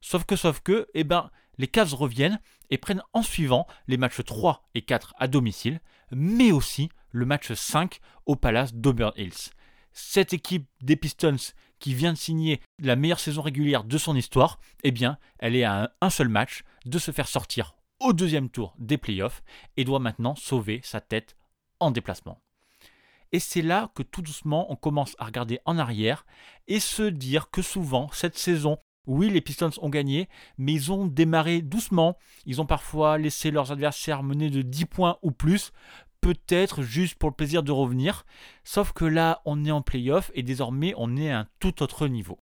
Sauf 0.01 0.25
que, 0.25 0.35
sauf 0.35 0.59
que, 0.59 0.87
eh 0.93 1.03
ben, 1.03 1.29
les 1.57 1.67
Cavs 1.67 1.93
reviennent 1.93 2.39
et 2.73 2.79
prennent 2.79 3.03
en 3.13 3.21
suivant 3.21 3.67
les 3.87 3.97
matchs 3.97 4.23
3 4.25 4.67
et 4.73 4.81
4 4.81 5.13
à 5.19 5.27
domicile, 5.27 5.79
mais 6.09 6.51
aussi 6.51 6.89
le 7.11 7.23
match 7.23 7.53
5 7.53 7.99
au 8.25 8.35
Palace 8.35 8.73
d'Auburn 8.73 9.13
Hills. 9.15 9.51
Cette 9.91 10.33
équipe 10.33 10.67
des 10.81 10.95
Pistons 10.95 11.53
qui 11.77 11.93
vient 11.93 12.13
de 12.13 12.17
signer 12.17 12.61
la 12.79 12.95
meilleure 12.95 13.19
saison 13.19 13.43
régulière 13.43 13.83
de 13.83 13.97
son 13.99 14.15
histoire, 14.15 14.59
eh 14.83 14.89
bien, 14.89 15.19
elle 15.37 15.55
est 15.55 15.63
à 15.63 15.83
un, 15.83 15.89
un 16.01 16.09
seul 16.09 16.29
match 16.29 16.63
de 16.85 16.97
se 16.97 17.11
faire 17.11 17.27
sortir 17.27 17.75
au 17.99 18.11
deuxième 18.11 18.49
tour 18.49 18.73
des 18.79 18.97
playoffs 18.97 19.43
et 19.77 19.83
doit 19.83 19.99
maintenant 19.99 20.33
sauver 20.33 20.81
sa 20.83 20.99
tête 20.99 21.37
en 21.79 21.91
déplacement. 21.91 22.41
Et 23.31 23.39
c'est 23.39 23.61
là 23.61 23.91
que 23.93 24.01
tout 24.01 24.23
doucement 24.23 24.71
on 24.71 24.75
commence 24.75 25.15
à 25.19 25.25
regarder 25.25 25.59
en 25.65 25.77
arrière 25.77 26.25
et 26.67 26.79
se 26.79 27.03
dire 27.03 27.51
que 27.51 27.61
souvent 27.61 28.09
cette 28.13 28.37
saison, 28.37 28.79
oui 29.05 29.29
les 29.29 29.41
Pistons 29.41 29.71
ont 29.81 29.89
gagné, 29.89 30.29
mais 30.57 30.73
ils 30.73 30.91
ont 30.91 31.05
démarré 31.05 31.61
doucement, 31.61 32.17
ils 32.45 32.61
ont 32.61 32.65
parfois 32.65 33.17
laissé 33.17 33.51
leurs 33.51 33.71
adversaires 33.71 34.23
mener 34.23 34.49
de 34.49 34.61
10 34.61 34.85
points 34.85 35.17
ou 35.21 35.31
plus, 35.31 35.71
peut-être 36.21 36.81
juste 36.81 37.15
pour 37.15 37.29
le 37.29 37.35
plaisir 37.35 37.63
de 37.63 37.71
revenir, 37.71 38.25
sauf 38.63 38.93
que 38.93 39.05
là 39.05 39.41
on 39.45 39.65
est 39.65 39.71
en 39.71 39.81
playoff 39.81 40.31
et 40.33 40.43
désormais 40.43 40.93
on 40.97 41.17
est 41.17 41.31
à 41.31 41.39
un 41.39 41.47
tout 41.59 41.83
autre 41.83 42.07
niveau. 42.07 42.39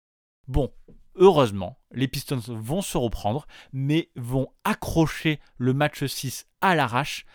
Bon, 0.48 0.72
Heureusement, 1.20 1.80
les 1.92 2.08
Pistons 2.08 2.40
vont 2.48 2.84
se 2.84 2.96
reprendre, 2.96 3.48
mais 3.74 4.12
vont 4.16 4.50
accrocher 4.64 5.40
le 5.58 5.74
match 5.74 6.06
6 6.06 6.46
à 6.62 6.76
l'arrache, 6.76 7.26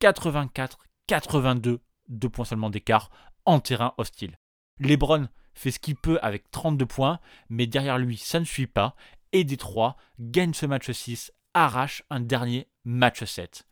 84-82, 0.00 1.80
deux 2.08 2.28
points 2.28 2.44
seulement 2.44 2.70
d'écart, 2.70 3.10
en 3.44 3.58
terrain 3.58 3.94
hostile. 3.98 4.38
Lebron 4.78 5.28
fait 5.54 5.70
ce 5.70 5.78
qu'il 5.78 5.96
peut 5.96 6.18
avec 6.22 6.50
32 6.50 6.86
points, 6.86 7.20
mais 7.48 7.66
derrière 7.66 7.98
lui, 7.98 8.16
ça 8.16 8.40
ne 8.40 8.44
suit 8.44 8.66
pas, 8.66 8.94
et 9.32 9.44
Détroit 9.44 9.96
gagne 10.18 10.54
ce 10.54 10.66
match 10.66 10.90
6, 10.90 11.32
arrache 11.54 12.02
un 12.10 12.20
dernier 12.20 12.68
match 12.84 13.24
7. 13.24 13.66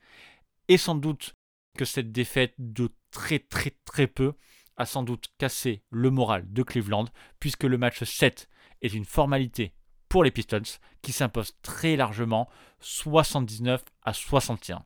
Et 0.68 0.76
sans 0.76 0.94
doute 0.94 1.34
que 1.76 1.84
cette 1.84 2.12
défaite 2.12 2.54
de 2.58 2.90
très 3.10 3.38
très 3.38 3.70
très 3.84 4.06
peu 4.06 4.34
a 4.76 4.86
sans 4.86 5.02
doute 5.02 5.28
cassé 5.38 5.82
le 5.90 6.10
moral 6.10 6.50
de 6.50 6.62
Cleveland, 6.62 7.06
puisque 7.38 7.64
le 7.64 7.78
match 7.78 8.02
7 8.02 8.48
est 8.82 8.94
une 8.94 9.04
formalité 9.04 9.74
pour 10.08 10.24
les 10.24 10.30
Pistons 10.30 10.62
qui 11.02 11.12
s'imposent 11.12 11.56
très 11.62 11.96
largement 11.96 12.48
79 12.80 13.84
à 14.02 14.12
61. 14.12 14.84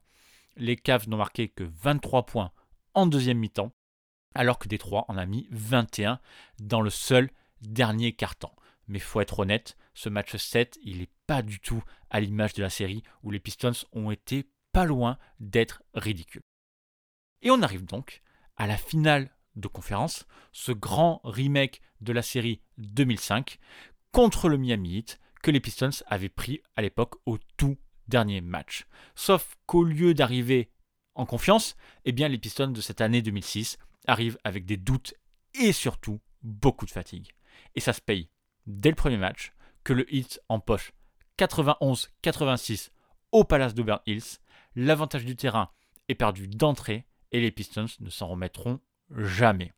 Les 0.57 0.77
Cavs 0.77 1.09
n'ont 1.09 1.17
marqué 1.17 1.49
que 1.49 1.65
23 1.65 2.27
points 2.27 2.53
en 2.95 3.07
deuxième 3.07 3.39
mi-temps, 3.39 3.73
alors 4.35 4.59
que 4.59 4.69
Détroit 4.69 5.05
en 5.09 5.17
a 5.17 5.27
mis 5.27 5.49
21 5.51 6.21
dans 6.61 6.81
le 6.81 6.91
seul 6.91 7.31
dernier 7.61 8.13
quart-temps. 8.13 8.55
Mais 8.89 8.99
faut 8.99 9.21
être 9.21 9.39
honnête, 9.39 9.77
ce 9.95 10.09
match 10.09 10.37
7, 10.37 10.79
il 10.83 10.99
n'est 10.99 11.11
pas 11.27 11.43
du 11.43 11.61
tout 11.61 11.83
à 12.11 12.21
l'image 12.21 12.53
de 12.53 12.63
la 12.63 12.71
série 12.71 13.03
où 13.23 13.31
les 13.31 13.41
Pistons 13.41 13.73
ont 13.93 14.11
été 14.11 14.47
pas 14.73 14.85
loin 14.85 15.19
d'être 15.41 15.83
ridicules. 15.95 16.43
Et 17.43 17.51
on 17.51 17.63
arrive 17.63 17.85
donc 17.85 18.23
à 18.57 18.67
la 18.67 18.77
finale 18.77 19.31
de 19.57 19.69
conférence, 19.69 20.27
ce 20.53 20.73
grand 20.73 21.21
remake 21.25 21.81
de 22.01 22.13
la 22.13 22.23
série 22.23 22.61
2005 22.79 23.59
contre 24.13 24.49
le 24.49 24.59
Miami 24.59 24.99
Heat 24.99 25.21
que 25.43 25.51
les 25.51 25.61
Pistons 25.61 25.91
avaient 26.07 26.29
pris 26.29 26.61
à 26.77 26.83
l'époque 26.83 27.15
au 27.27 27.39
tout 27.57 27.77
dernier 28.09 28.41
match. 28.41 28.87
Sauf 29.15 29.57
qu'au 29.67 29.85
lieu 29.85 30.15
d'arriver 30.15 30.71
en 31.15 31.27
confiance, 31.27 31.77
eh 32.05 32.13
bien 32.13 32.29
les 32.29 32.39
Pistons 32.39 32.69
de 32.69 32.81
cette 32.81 33.01
année 33.01 33.23
2006 33.23 33.79
arrivent 34.07 34.39
avec 34.45 34.65
des 34.65 34.77
doutes 34.77 35.15
et 35.55 35.73
surtout 35.73 36.21
beaucoup 36.43 36.87
de 36.87 36.91
fatigue. 36.91 37.33
Et 37.75 37.81
ça 37.81 37.93
se 37.93 38.01
paye 38.01 38.29
dès 38.67 38.91
le 38.91 38.97
premier 38.97 39.17
match 39.17 39.53
que 39.83 39.93
le 39.93 40.13
Heat 40.15 40.41
empoche 40.49 40.93
91-86 41.39 42.91
au 43.33 43.45
Palace 43.45 43.75
d'Auburn 43.75 44.01
Hills. 44.07 44.39
L'avantage 44.77 45.25
du 45.25 45.37
terrain 45.37 45.71
est 46.09 46.15
perdu 46.15 46.49
d'entrée 46.49 47.07
et 47.33 47.41
les 47.41 47.51
Pistons 47.51 47.87
ne 48.01 48.11
s'en 48.11 48.29
remettront 48.29 48.81
jamais. 49.11 49.73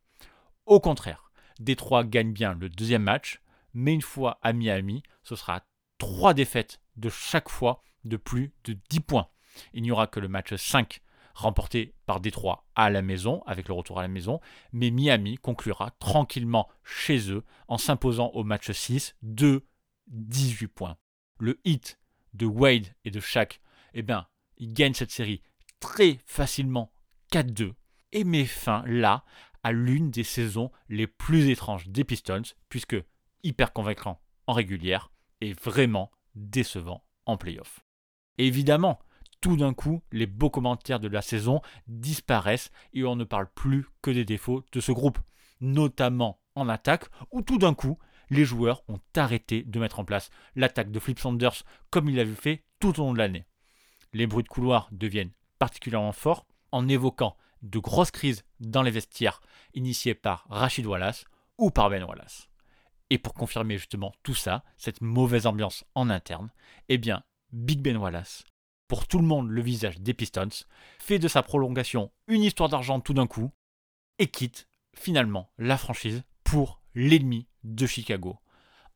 Au 0.67 0.81
contraire, 0.81 1.31
Détroit 1.59 2.05
gagne 2.05 2.33
bien 2.33 2.55
le 2.55 2.69
deuxième 2.69 3.03
match, 3.03 3.41
mais 3.73 3.95
une 3.95 4.03
fois 4.03 4.39
à 4.43 4.53
Miami, 4.53 5.03
ce 5.23 5.37
sera 5.37 5.65
trois 5.99 6.35
défaites 6.35 6.81
de 6.97 7.09
chaque 7.09 7.49
fois 7.49 7.83
de 8.05 8.17
plus 8.17 8.53
de 8.65 8.77
10 8.91 9.01
points. 9.01 9.29
Il 9.73 9.83
n'y 9.83 9.91
aura 9.91 10.07
que 10.07 10.21
le 10.21 10.29
match 10.29 10.55
5 10.55 11.01
remporté 11.37 11.93
par 12.07 12.21
Détroit 12.21 12.67
à 12.75 12.89
la 12.89 13.03
maison, 13.03 13.43
avec 13.47 13.69
le 13.69 13.75
retour 13.75 13.99
à 13.99 14.03
la 14.03 14.09
maison, 14.09 14.41
mais 14.73 14.91
Miami 14.91 15.37
conclura 15.37 15.91
tranquillement 15.99 16.67
chez 16.83 17.31
eux 17.31 17.45
en 17.69 17.77
s'imposant 17.77 18.31
au 18.31 18.43
match 18.43 18.71
6 18.71 19.15
de 19.21 19.67
18 20.09 20.69
points. 20.69 20.97
Le 21.39 21.61
hit 21.65 22.01
de 22.33 22.47
Wade 22.47 22.87
et 23.05 23.11
de 23.11 23.21
Shaq, 23.21 23.61
eh 23.93 24.03
bien, 24.03 24.27
il 24.57 24.73
gagne 24.73 24.95
cette 24.95 25.11
série 25.11 25.43
très 25.79 26.19
facilement 26.25 26.91
4-2 27.33 27.75
et 28.13 28.25
met 28.25 28.47
fin 28.47 28.83
là 28.87 29.23
à 29.63 29.73
l'une 29.73 30.11
des 30.11 30.25
saisons 30.25 30.71
les 30.89 31.07
plus 31.07 31.51
étranges 31.51 31.89
des 31.89 32.05
Pistons, 32.05 32.55
puisque 32.71 32.97
hyper 33.43 33.75
convaincant 33.75 34.23
en 34.47 34.55
régulière 34.55 35.11
et 35.43 35.53
vraiment 35.53 36.11
décevant 36.35 37.05
en 37.27 37.37
playoff. 37.37 37.81
Évidemment, 38.39 38.99
tout 39.47 39.57
d'un 39.57 39.75
coup, 39.75 40.03
les 40.11 40.27
beaux 40.27 40.51
commentaires 40.51 40.99
de 40.99 41.07
la 41.07 41.23
saison 41.23 41.61
disparaissent 41.87 42.73
et 42.93 43.05
on 43.05 43.15
ne 43.15 43.23
parle 43.23 43.49
plus 43.49 43.87
que 44.03 44.11
des 44.11 44.25
défauts 44.25 44.65
de 44.73 44.81
ce 44.81 44.91
groupe, 44.91 45.21
notamment 45.61 46.41
en 46.57 46.69
attaque, 46.69 47.05
où 47.31 47.43
tout 47.43 47.57
d'un 47.57 47.73
coup, 47.73 47.97
les 48.29 48.45
joueurs 48.45 48.83
ont 48.89 48.99
arrêté 49.15 49.63
de 49.63 49.79
mettre 49.79 50.01
en 50.01 50.05
place 50.05 50.31
l'attaque 50.57 50.91
de 50.91 50.99
Flip 50.99 51.21
Sanders 51.21 51.63
comme 51.91 52.09
il 52.09 52.17
l'avait 52.17 52.35
fait 52.35 52.65
tout 52.81 52.99
au 52.99 53.05
long 53.05 53.13
de 53.13 53.19
l'année. 53.19 53.47
Les 54.13 54.27
bruits 54.27 54.43
de 54.43 54.49
couloir 54.49 54.89
deviennent 54.91 55.31
particulièrement 55.61 56.11
forts 56.11 56.45
en 56.73 56.89
évoquant 56.89 57.37
de 57.63 57.79
grosses 57.79 58.11
crises 58.11 58.45
dans 58.59 58.83
les 58.83 58.91
vestiaires 58.91 59.41
initiées 59.75 60.17
par 60.17 60.47
Rachid 60.51 60.87
Wallace 60.87 61.25
ou 61.57 61.71
par 61.71 61.89
Ben 61.89 62.03
Wallace. 62.03 62.49
Et 63.11 63.19
pour 63.19 63.33
confirmer 63.33 63.79
justement 63.79 64.13
tout 64.25 64.35
ça, 64.35 64.65
cette 64.77 65.03
mauvaise 65.03 65.47
ambiance 65.47 65.85
en 65.95 66.11
interne, 66.11 66.51
eh 66.89 66.99
bien, 66.99 67.23
Big 67.53 67.81
Ben 67.81 67.97
Wallace, 67.97 68.45
pour 68.89 69.07
tout 69.07 69.19
le 69.19 69.27
monde 69.27 69.51
le 69.51 69.63
visage 69.63 70.01
des 70.01 70.15
Pistons, 70.15 70.49
fait 70.99 71.19
de 71.19 71.29
sa 71.29 71.43
prolongation 71.43 72.13
une 72.29 72.43
histoire 72.43 72.69
d'argent 72.69 73.01
tout 73.01 73.15
d'un 73.15 73.27
coup 73.27 73.51
et 74.19 74.29
quitte 74.29 74.69
finalement 74.95 75.51
la 75.59 75.77
franchise 75.77 76.23
pour 76.45 76.81
l'ennemi 76.95 77.49
de 77.65 77.87
Chicago. 77.87 78.39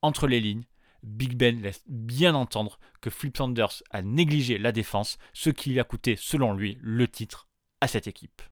Entre 0.02 0.26
les 0.26 0.40
lignes, 0.40 0.64
Big 1.02 1.34
Ben 1.34 1.60
laisse 1.60 1.82
bien 1.86 2.34
entendre 2.34 2.78
que 3.00 3.10
Flip 3.10 3.36
Sanders 3.36 3.82
a 3.90 4.02
négligé 4.02 4.58
la 4.58 4.72
défense, 4.72 5.18
ce 5.32 5.50
qui 5.50 5.70
lui 5.70 5.80
a 5.80 5.84
coûté, 5.84 6.16
selon 6.16 6.52
lui, 6.52 6.78
le 6.80 7.08
titre 7.08 7.48
à 7.80 7.88
cette 7.88 8.06
équipe. 8.06 8.42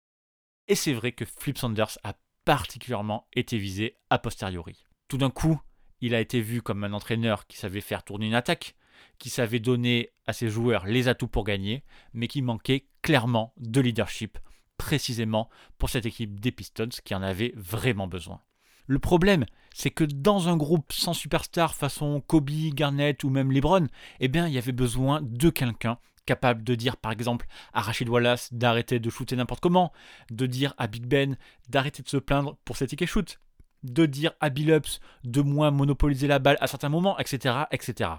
Et 0.66 0.74
c'est 0.74 0.92
vrai 0.92 1.12
que 1.12 1.24
Flip 1.24 1.56
Sanders 1.56 1.98
a 2.04 2.14
particulièrement 2.44 3.26
été 3.34 3.58
visé 3.58 3.96
a 4.10 4.18
posteriori. 4.18 4.84
Tout 5.08 5.18
d'un 5.18 5.30
coup, 5.30 5.60
il 6.00 6.14
a 6.14 6.20
été 6.20 6.40
vu 6.40 6.62
comme 6.62 6.84
un 6.84 6.92
entraîneur 6.92 7.46
qui 7.46 7.58
savait 7.58 7.80
faire 7.80 8.04
tourner 8.04 8.26
une 8.26 8.34
attaque, 8.34 8.74
qui 9.18 9.30
savait 9.30 9.60
donner 9.60 10.10
à 10.26 10.32
ses 10.32 10.48
joueurs 10.48 10.86
les 10.86 11.08
atouts 11.08 11.28
pour 11.28 11.44
gagner, 11.44 11.84
mais 12.12 12.28
qui 12.28 12.42
manquait 12.42 12.86
clairement 13.02 13.52
de 13.56 13.80
leadership, 13.80 14.38
précisément 14.76 15.48
pour 15.78 15.90
cette 15.90 16.06
équipe 16.06 16.40
des 16.40 16.52
Pistons 16.52 16.88
qui 17.04 17.14
en 17.14 17.22
avait 17.22 17.52
vraiment 17.56 18.06
besoin. 18.06 18.40
Le 18.86 18.98
problème, 18.98 19.44
c'est 19.74 19.90
que 19.90 20.04
dans 20.04 20.48
un 20.48 20.56
groupe 20.56 20.92
sans 20.92 21.12
superstar 21.12 21.74
façon 21.74 22.22
Kobe, 22.26 22.50
Garnett 22.72 23.22
ou 23.22 23.30
même 23.30 23.52
LeBron, 23.52 23.86
eh 24.20 24.28
bien, 24.28 24.46
il 24.46 24.54
y 24.54 24.58
avait 24.58 24.72
besoin 24.72 25.20
de 25.22 25.50
quelqu'un 25.50 25.98
capable 26.28 26.62
de 26.62 26.74
dire 26.74 26.98
par 26.98 27.10
exemple 27.10 27.46
à 27.72 27.80
Rachid 27.80 28.08
Wallace 28.08 28.52
d'arrêter 28.52 29.00
de 29.00 29.08
shooter 29.08 29.34
n'importe 29.34 29.60
comment, 29.60 29.92
de 30.30 30.44
dire 30.44 30.74
à 30.76 30.86
Big 30.86 31.06
Ben 31.06 31.38
d'arrêter 31.70 32.02
de 32.02 32.08
se 32.08 32.18
plaindre 32.18 32.58
pour 32.66 32.76
ses 32.76 32.86
tickets 32.86 33.08
shoot, 33.08 33.40
de 33.82 34.04
dire 34.04 34.32
à 34.40 34.50
Billups 34.50 35.00
de 35.24 35.40
moins 35.40 35.70
monopoliser 35.70 36.26
la 36.26 36.38
balle 36.38 36.58
à 36.60 36.66
certains 36.66 36.90
moments, 36.90 37.18
etc., 37.18 37.54
etc. 37.70 38.10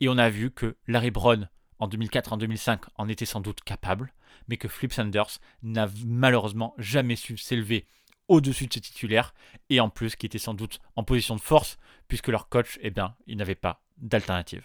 Et 0.00 0.08
on 0.08 0.18
a 0.18 0.30
vu 0.30 0.50
que 0.50 0.76
Larry 0.86 1.10
Brown 1.10 1.48
en 1.78 1.88
2004 1.88 2.32
en 2.32 2.36
2005 2.36 2.82
en 2.96 3.08
était 3.08 3.26
sans 3.26 3.40
doute 3.40 3.62
capable, 3.62 4.12
mais 4.48 4.56
que 4.56 4.68
Flip 4.68 4.92
Sanders 4.92 5.38
n'a 5.62 5.88
malheureusement 6.04 6.74
jamais 6.78 7.16
su 7.16 7.36
s'élever 7.36 7.86
au-dessus 8.28 8.66
de 8.66 8.74
ses 8.74 8.80
titulaires, 8.80 9.34
et 9.70 9.80
en 9.80 9.88
plus 9.88 10.14
qui 10.14 10.26
était 10.26 10.38
sans 10.38 10.54
doute 10.54 10.80
en 10.96 11.02
position 11.02 11.34
de 11.34 11.40
force, 11.40 11.78
puisque 12.08 12.28
leur 12.28 12.48
coach, 12.48 12.78
eh 12.82 12.90
bien, 12.90 13.14
il 13.26 13.38
n'avait 13.38 13.54
pas 13.54 13.82
d'alternative. 13.96 14.64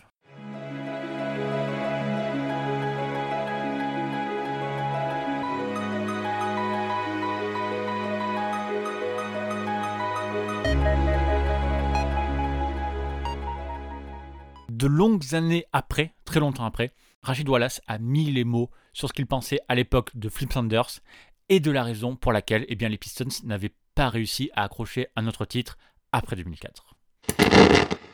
De 14.83 14.89
longues 14.89 15.33
années 15.33 15.63
après, 15.71 16.13
très 16.25 16.41
longtemps 16.41 16.65
après, 16.65 16.91
Rachid 17.21 17.47
Wallace 17.47 17.79
a 17.87 17.99
mis 17.99 18.29
les 18.29 18.43
mots 18.43 18.69
sur 18.91 19.07
ce 19.07 19.13
qu'il 19.13 19.25
pensait 19.25 19.61
à 19.69 19.75
l'époque 19.75 20.09
de 20.13 20.27
Flip 20.27 20.51
Sanders 20.51 20.99
et 21.47 21.61
de 21.61 21.71
la 21.71 21.85
raison 21.85 22.17
pour 22.17 22.33
laquelle 22.33 22.65
eh 22.67 22.75
bien, 22.75 22.89
les 22.89 22.97
Pistons 22.97 23.45
n'avaient 23.45 23.71
pas 23.95 24.09
réussi 24.09 24.51
à 24.53 24.63
accrocher 24.63 25.07
un 25.15 25.25
autre 25.25 25.45
titre 25.45 25.77
après 26.11 26.35
2004. 26.35 26.95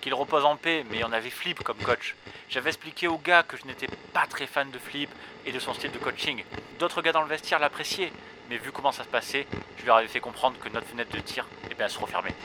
Qu'il 0.02 0.14
repose 0.14 0.46
en 0.46 0.58
paix, 0.58 0.86
mais 0.92 1.04
on 1.04 1.12
avait 1.12 1.32
Flip 1.32 1.58
comme 1.64 1.80
coach. 1.80 2.16
J'avais 2.50 2.70
expliqué 2.70 3.08
aux 3.08 3.18
gars 3.18 3.42
que 3.42 3.58
je 3.58 3.66
n'étais 3.66 3.88
pas 4.14 4.28
très 4.28 4.46
fan 4.46 4.70
de 4.70 4.78
Flip 4.78 5.10
et 5.48 5.52
de 5.52 5.58
son 5.58 5.74
style 5.74 5.92
de 5.92 5.98
coaching. 5.98 6.44
D'autres 6.78 7.02
gars 7.02 7.14
dans 7.14 7.24
le 7.24 7.30
vestiaire 7.30 7.58
l'appréciaient, 7.58 8.14
mais 8.48 8.60
vu 8.60 8.72
comment 8.72 8.92
ça 8.92 9.04
se 9.04 9.10
passait, 9.10 9.48
je 9.78 9.88
leur 9.88 9.96
avais 9.96 10.08
fait 10.08 10.20
comprendre 10.20 10.60
que 10.60 10.70
notre 10.70 10.86
fenêtre 10.86 11.16
de 11.16 11.20
tir 11.20 11.48
eh 11.72 11.74
bien, 11.74 11.88
se 11.88 11.98
refermait. 11.98 12.36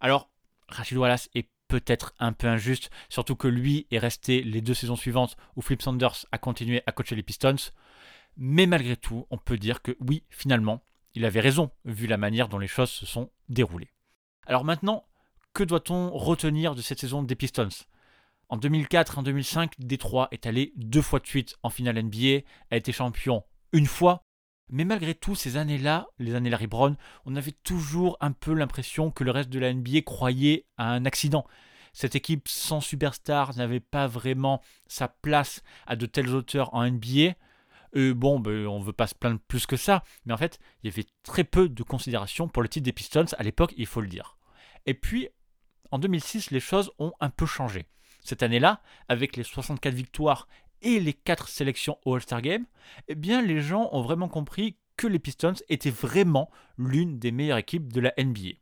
Alors, 0.00 0.28
Rachid 0.68 0.96
Wallace 0.96 1.28
est 1.34 1.48
peut-être 1.68 2.14
un 2.18 2.32
peu 2.32 2.46
injuste, 2.46 2.90
surtout 3.08 3.36
que 3.36 3.48
lui 3.48 3.86
est 3.90 3.98
resté 3.98 4.42
les 4.42 4.60
deux 4.60 4.74
saisons 4.74 4.96
suivantes 4.96 5.36
où 5.56 5.62
Flip 5.62 5.82
Sanders 5.82 6.26
a 6.32 6.38
continué 6.38 6.82
à 6.86 6.92
coacher 6.92 7.16
les 7.16 7.22
Pistons. 7.22 7.56
Mais 8.36 8.66
malgré 8.66 8.96
tout, 8.96 9.26
on 9.30 9.38
peut 9.38 9.58
dire 9.58 9.82
que 9.82 9.96
oui, 10.00 10.24
finalement, 10.30 10.82
il 11.14 11.24
avait 11.24 11.40
raison, 11.40 11.70
vu 11.84 12.06
la 12.06 12.18
manière 12.18 12.48
dont 12.48 12.58
les 12.58 12.66
choses 12.68 12.90
se 12.90 13.06
sont 13.06 13.30
déroulées. 13.48 13.90
Alors 14.46 14.64
maintenant, 14.64 15.04
que 15.54 15.64
doit-on 15.64 16.10
retenir 16.10 16.74
de 16.74 16.82
cette 16.82 17.00
saison 17.00 17.22
des 17.22 17.34
Pistons? 17.34 17.68
En 18.48 18.58
2004 18.58 19.14
et 19.14 19.18
en 19.18 19.22
2005, 19.22 19.72
Détroit 19.78 20.28
est 20.30 20.46
allé 20.46 20.72
deux 20.76 21.02
fois 21.02 21.18
de 21.18 21.26
suite 21.26 21.56
en 21.62 21.70
finale 21.70 22.00
NBA, 22.00 22.44
a 22.70 22.76
été 22.76 22.92
champion 22.92 23.42
une 23.72 23.86
fois, 23.86 24.25
mais 24.68 24.84
malgré 24.84 25.14
tout, 25.14 25.34
ces 25.34 25.56
années-là, 25.56 26.08
les 26.18 26.34
années 26.34 26.50
Larry 26.50 26.66
Brown, 26.66 26.96
on 27.24 27.36
avait 27.36 27.54
toujours 27.62 28.16
un 28.20 28.32
peu 28.32 28.52
l'impression 28.52 29.10
que 29.10 29.24
le 29.24 29.30
reste 29.30 29.50
de 29.50 29.58
la 29.58 29.72
NBA 29.72 30.02
croyait 30.02 30.66
à 30.76 30.90
un 30.90 31.04
accident. 31.04 31.46
Cette 31.92 32.14
équipe 32.14 32.48
sans 32.48 32.80
superstar 32.80 33.56
n'avait 33.56 33.80
pas 33.80 34.06
vraiment 34.06 34.60
sa 34.86 35.08
place 35.08 35.62
à 35.86 35.96
de 35.96 36.04
telles 36.04 36.34
hauteurs 36.34 36.74
en 36.74 36.84
NBA. 36.84 37.34
Et 37.94 38.12
bon, 38.12 38.40
ben, 38.40 38.66
on 38.66 38.80
ne 38.80 38.84
veut 38.84 38.92
pas 38.92 39.06
se 39.06 39.14
plaindre 39.14 39.40
plus 39.48 39.66
que 39.66 39.76
ça, 39.76 40.02
mais 40.26 40.34
en 40.34 40.36
fait, 40.36 40.58
il 40.82 40.90
y 40.90 40.92
avait 40.92 41.06
très 41.22 41.44
peu 41.44 41.68
de 41.68 41.82
considération 41.82 42.48
pour 42.48 42.62
le 42.62 42.68
titre 42.68 42.84
des 42.84 42.92
Pistons 42.92 43.24
à 43.38 43.42
l'époque, 43.42 43.72
il 43.78 43.86
faut 43.86 44.02
le 44.02 44.08
dire. 44.08 44.36
Et 44.84 44.94
puis, 44.94 45.28
en 45.90 45.98
2006, 45.98 46.50
les 46.50 46.60
choses 46.60 46.90
ont 46.98 47.12
un 47.20 47.30
peu 47.30 47.46
changé. 47.46 47.86
Cette 48.20 48.42
année-là, 48.42 48.82
avec 49.08 49.36
les 49.36 49.44
64 49.44 49.94
victoires 49.94 50.48
et 50.82 51.00
les 51.00 51.12
4 51.12 51.48
sélections 51.48 51.98
au 52.04 52.14
All-Star 52.14 52.42
Game, 52.42 52.66
eh 53.08 53.14
bien, 53.14 53.42
les 53.42 53.60
gens 53.60 53.88
ont 53.92 54.02
vraiment 54.02 54.28
compris 54.28 54.76
que 54.96 55.06
les 55.06 55.18
Pistons 55.18 55.54
étaient 55.68 55.90
vraiment 55.90 56.50
l'une 56.78 57.18
des 57.18 57.32
meilleures 57.32 57.58
équipes 57.58 57.92
de 57.92 58.00
la 58.00 58.14
NBA. 58.18 58.56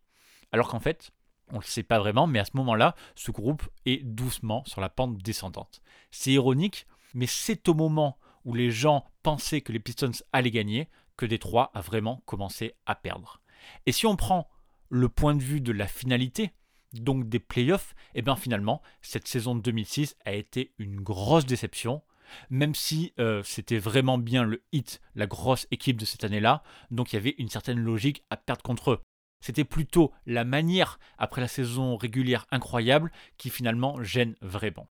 Alors 0.53 0.69
qu'en 0.69 0.81
fait, 0.81 1.13
on 1.51 1.57
ne 1.57 1.61
le 1.61 1.67
sait 1.67 1.83
pas 1.83 1.99
vraiment, 1.99 2.27
mais 2.27 2.39
à 2.39 2.45
ce 2.45 2.57
moment-là, 2.57 2.95
ce 3.15 3.31
groupe 3.31 3.63
est 3.87 4.05
doucement 4.05 4.65
sur 4.67 4.81
la 4.81 4.89
pente 4.89 5.19
descendante. 5.19 5.81
C'est 6.11 6.33
ironique, 6.33 6.87
mais 7.15 7.27
c'est 7.27 7.69
au 7.69 7.75
moment 7.75 8.19
où 8.45 8.55
les 8.55 8.71
gens 8.71 9.05
pensaient 9.23 9.61
que 9.61 9.73
les 9.73 9.79
Pistons 9.79 10.13
allaient 10.33 10.51
gagner 10.51 10.89
que 11.17 11.27
Détroit 11.27 11.71
a 11.75 11.81
vraiment 11.81 12.23
commencé 12.27 12.75
à 12.87 12.95
perdre. 12.95 13.41
Et 13.87 13.93
si 13.93 14.07
on 14.07 14.17
prend 14.17 14.49
le 14.89 15.09
point 15.09 15.35
de 15.35 15.43
vue 15.43 15.61
de 15.61 15.73
la 15.73 15.87
finalité, 15.87 16.53
donc 17.03 17.29
des 17.29 17.41
playoffs, 17.41 17.95
et 18.15 18.19
eh 18.19 18.23
bien 18.23 18.37
finalement, 18.37 18.83
cette 19.03 19.29
saison 19.29 19.55
de 19.55 19.61
2006 19.61 20.17
a 20.25 20.33
été 20.33 20.73
une 20.79 21.01
grosse 21.01 21.47
déception. 21.47 22.03
même 22.51 22.75
si 22.75 23.13
euh, 23.19 23.43
c'était 23.45 23.79
vraiment 23.79 24.19
bien 24.19 24.45
le 24.45 24.63
hit, 24.73 25.01
la 25.15 25.27
grosse 25.27 25.67
équipe 25.71 25.99
de 25.99 26.05
cette 26.05 26.25
année-là, 26.25 26.63
donc 26.91 27.13
il 27.13 27.17
y 27.17 27.19
avait 27.19 27.35
une 27.39 27.51
certaine 27.51 27.79
logique 27.79 28.25
à 28.31 28.37
perdre 28.37 28.63
contre 28.63 28.93
eux. 28.93 29.01
C'était 29.41 29.65
plutôt 29.65 30.11
la 30.25 30.45
manière, 30.45 30.99
après 31.19 31.43
la 31.43 31.49
saison 31.49 31.97
régulière 31.97 32.47
incroyable, 32.51 33.13
qui 33.37 33.51
finalement 33.51 34.03
gêne 34.03 34.37
vraiment. 34.41 34.89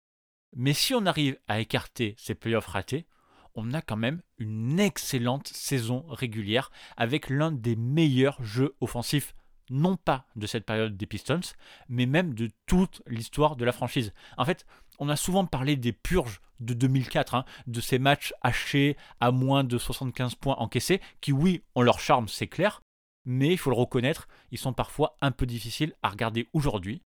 Mais 0.57 0.73
si 0.73 0.93
on 0.93 1.07
arrive 1.07 1.39
à 1.47 1.61
écarter 1.61 2.17
ces 2.19 2.35
playoffs 2.35 2.67
ratés, 2.67 3.07
on 3.55 3.73
a 3.73 3.83
quand 3.83 3.97
même 3.97 4.23
une 4.39 4.81
excellente 4.81 5.49
saison 5.49 6.05
régulière 6.09 6.71
avec 6.97 7.31
l'un 7.31 7.53
des 7.53 7.77
meilleurs 7.77 8.43
jeux 8.43 8.75
offensifs, 8.81 9.35
non 9.71 9.97
pas 9.97 10.27
de 10.37 10.47
cette 10.47 10.67
période 10.67 10.97
des 10.97 11.07
Pistons, 11.07 11.41
mais 11.89 12.07
même 12.07 12.35
de 12.35 12.51
toute 12.67 13.03
l'histoire 13.07 13.57
de 13.57 13.65
la 13.65 13.73
franchise. 13.73 14.13
En 14.37 14.45
fait, 14.45 14.67
on 14.99 15.09
a 15.09 15.17
souvent 15.17 15.47
parlé 15.47 15.77
des 15.77 15.93
purges 15.93 16.41
de 16.61 16.75
2004, 16.75 17.35
hein, 17.35 17.45
de 17.67 17.81
ces 17.81 17.99
matchs 17.99 18.35
hachés 18.43 18.97
à 19.21 19.31
moins 19.31 19.65
de 19.65 19.79
75 19.79 20.35
points 20.35 20.57
encaissés, 20.57 21.01
qui 21.21 21.33
oui, 21.33 21.63
ont 21.75 21.83
leur 21.83 22.01
charme, 22.01 22.29
c'est 22.29 22.49
clair, 22.49 22.83
mais 23.25 23.53
il 23.53 23.59
faut 23.59 23.71
le 23.71 23.77
reconnaître, 23.77 24.29
ils 24.51 24.59
sont 24.59 24.75
parfois 24.75 25.17
un 25.21 25.31
peu 25.31 25.47
difficiles 25.47 25.95
à 26.03 26.11
regarder 26.11 26.49
aujourd'hui. 26.53 27.03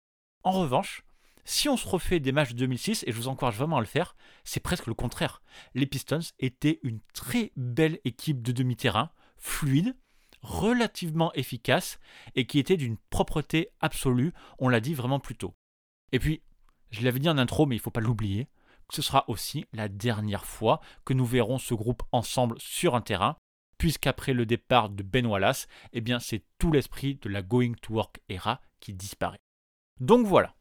En 0.44 0.52
revanche, 0.52 1.02
si 1.44 1.68
on 1.68 1.76
se 1.76 1.88
refait 1.88 2.20
des 2.20 2.32
matchs 2.32 2.52
de 2.52 2.58
2006, 2.58 3.04
et 3.06 3.12
je 3.12 3.16
vous 3.16 3.28
encourage 3.28 3.56
vraiment 3.56 3.78
à 3.78 3.80
le 3.80 3.86
faire, 3.86 4.14
c'est 4.44 4.60
presque 4.60 4.86
le 4.86 4.94
contraire. 4.94 5.42
Les 5.74 5.86
Pistons 5.86 6.20
étaient 6.38 6.78
une 6.82 7.00
très 7.12 7.52
belle 7.56 7.98
équipe 8.04 8.42
de 8.42 8.52
demi-terrain, 8.52 9.10
fluide, 9.36 9.96
relativement 10.42 11.32
efficace, 11.34 11.98
et 12.34 12.46
qui 12.46 12.58
était 12.58 12.76
d'une 12.76 12.96
propreté 13.10 13.70
absolue, 13.80 14.32
on 14.58 14.68
l'a 14.68 14.80
dit 14.80 14.94
vraiment 14.94 15.20
plus 15.20 15.36
tôt. 15.36 15.54
Et 16.12 16.18
puis, 16.18 16.42
je 16.90 17.02
l'avais 17.02 17.18
dit 17.18 17.28
en 17.28 17.38
intro, 17.38 17.66
mais 17.66 17.76
il 17.76 17.78
ne 17.78 17.82
faut 17.82 17.90
pas 17.90 18.00
l'oublier, 18.00 18.48
ce 18.90 19.02
sera 19.02 19.24
aussi 19.28 19.66
la 19.72 19.88
dernière 19.88 20.44
fois 20.44 20.80
que 21.04 21.14
nous 21.14 21.24
verrons 21.24 21.58
ce 21.58 21.74
groupe 21.74 22.02
ensemble 22.12 22.56
sur 22.58 22.94
un 22.94 23.00
terrain, 23.00 23.36
puisqu'après 23.78 24.34
le 24.34 24.46
départ 24.46 24.90
de 24.90 25.02
Ben 25.02 25.26
Wallace, 25.26 25.68
eh 25.92 26.00
bien 26.00 26.18
c'est 26.18 26.44
tout 26.58 26.72
l'esprit 26.72 27.14
de 27.16 27.28
la 27.28 27.42
Going 27.42 27.74
to 27.80 27.94
Work 27.94 28.20
era 28.28 28.60
qui 28.80 28.92
disparaît. 28.92 29.40
Donc 30.00 30.26
voilà, 30.26 30.54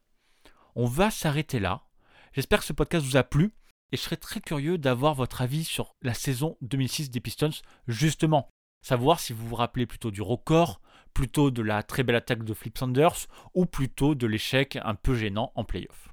on 0.75 0.85
va 0.85 1.11
s'arrêter 1.11 1.59
là. 1.59 1.85
J'espère 2.33 2.59
que 2.59 2.65
ce 2.65 2.73
podcast 2.73 3.05
vous 3.05 3.17
a 3.17 3.23
plu 3.23 3.53
et 3.91 3.97
je 3.97 4.01
serais 4.01 4.17
très 4.17 4.39
curieux 4.39 4.77
d'avoir 4.77 5.15
votre 5.15 5.41
avis 5.41 5.63
sur 5.63 5.95
la 6.01 6.13
saison 6.13 6.57
2006 6.61 7.09
des 7.09 7.19
Pistons, 7.19 7.49
justement. 7.87 8.47
Savoir 8.81 9.19
si 9.19 9.33
vous 9.33 9.47
vous 9.47 9.55
rappelez 9.55 9.85
plutôt 9.85 10.11
du 10.11 10.21
record, 10.21 10.81
plutôt 11.13 11.51
de 11.51 11.61
la 11.61 11.83
très 11.83 12.03
belle 12.03 12.15
attaque 12.15 12.43
de 12.43 12.53
Flip 12.53 12.77
Sanders 12.77 13.27
ou 13.53 13.65
plutôt 13.65 14.15
de 14.15 14.27
l'échec 14.27 14.77
un 14.83 14.95
peu 14.95 15.15
gênant 15.15 15.51
en 15.55 15.63
playoff. 15.63 16.09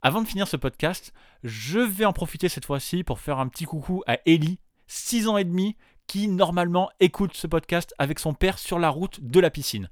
Avant 0.00 0.22
de 0.22 0.28
finir 0.28 0.46
ce 0.46 0.56
podcast, 0.56 1.12
je 1.42 1.80
vais 1.80 2.04
en 2.04 2.12
profiter 2.12 2.48
cette 2.48 2.66
fois-ci 2.66 3.02
pour 3.02 3.18
faire 3.18 3.38
un 3.38 3.48
petit 3.48 3.64
coucou 3.64 4.02
à 4.06 4.18
Ellie, 4.26 4.60
6 4.86 5.28
ans 5.28 5.38
et 5.38 5.44
demi, 5.44 5.76
qui 6.06 6.28
normalement 6.28 6.90
écoute 7.00 7.34
ce 7.34 7.46
podcast 7.46 7.94
avec 7.98 8.18
son 8.18 8.32
père 8.32 8.58
sur 8.58 8.78
la 8.78 8.90
route 8.90 9.20
de 9.20 9.40
la 9.40 9.50
piscine. 9.50 9.90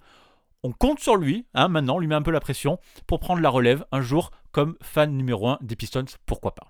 On 0.63 0.73
compte 0.73 1.01
sur 1.01 1.17
lui, 1.17 1.47
hein, 1.55 1.69
maintenant, 1.69 1.97
on 1.97 1.99
lui 1.99 2.07
met 2.07 2.15
un 2.15 2.23
peu 2.23 2.31
la 2.31 2.41
pression, 2.41 2.79
pour 3.07 3.21
prendre 3.21 3.41
la 3.41 3.51
relève 3.51 3.85
un 3.93 4.01
jour 4.01 4.31
comme 4.53 4.77
fan 4.81 5.17
numéro 5.17 5.49
1 5.49 5.59
des 5.61 5.77
Pistons, 5.77 6.05
pourquoi 6.25 6.55
pas. 6.55 6.69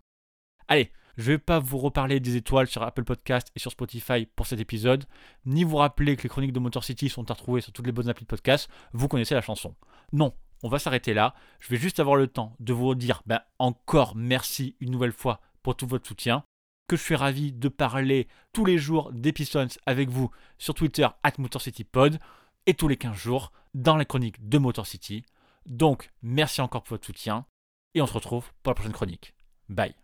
Allez, 0.68 0.90
je 1.16 1.30
ne 1.30 1.36
vais 1.36 1.38
pas 1.38 1.58
vous 1.58 1.78
reparler 1.78 2.20
des 2.20 2.36
étoiles 2.36 2.66
sur 2.66 2.82
Apple 2.82 3.04
Podcast 3.04 3.48
et 3.54 3.58
sur 3.58 3.72
Spotify 3.72 4.26
pour 4.26 4.46
cet 4.46 4.60
épisode, 4.60 5.04
ni 5.44 5.64
vous 5.64 5.76
rappeler 5.76 6.16
que 6.16 6.22
les 6.22 6.28
chroniques 6.28 6.52
de 6.52 6.60
Motor 6.60 6.84
City 6.84 7.08
sont 7.08 7.30
à 7.30 7.34
retrouver 7.34 7.60
sur 7.60 7.72
toutes 7.72 7.86
les 7.86 7.92
bonnes 7.92 8.08
applis 8.08 8.24
de 8.24 8.28
podcast, 8.28 8.68
vous 8.92 9.08
connaissez 9.08 9.34
la 9.34 9.40
chanson. 9.40 9.74
Non, 10.12 10.34
on 10.62 10.68
va 10.68 10.78
s'arrêter 10.78 11.14
là. 11.14 11.34
Je 11.60 11.68
vais 11.68 11.76
juste 11.76 12.00
avoir 12.00 12.16
le 12.16 12.26
temps 12.26 12.54
de 12.60 12.72
vous 12.72 12.94
dire 12.94 13.22
ben, 13.26 13.40
encore 13.58 14.14
merci 14.16 14.76
une 14.80 14.90
nouvelle 14.90 15.12
fois 15.12 15.40
pour 15.62 15.76
tout 15.76 15.86
votre 15.86 16.06
soutien. 16.06 16.44
Que 16.88 16.96
je 16.96 17.02
suis 17.02 17.16
ravi 17.16 17.52
de 17.52 17.68
parler 17.68 18.28
tous 18.52 18.64
les 18.64 18.78
jours 18.78 19.10
des 19.12 19.32
Pistons 19.32 19.66
avec 19.86 20.08
vous 20.08 20.30
sur 20.56 20.74
Twitter 20.74 21.08
at 21.24 21.32
MotorCityPod 21.38 22.20
et 22.66 22.74
tous 22.74 22.86
les 22.86 22.96
15 22.96 23.16
jours 23.16 23.52
dans 23.74 23.96
la 23.96 24.04
chronique 24.04 24.48
de 24.48 24.58
Motor 24.58 24.86
City. 24.86 25.24
Donc 25.66 26.10
merci 26.22 26.60
encore 26.60 26.84
pour 26.84 26.90
votre 26.90 27.06
soutien 27.06 27.44
et 27.94 28.02
on 28.02 28.06
se 28.06 28.12
retrouve 28.12 28.52
pour 28.62 28.70
la 28.70 28.74
prochaine 28.74 28.92
chronique. 28.92 29.34
Bye. 29.68 29.96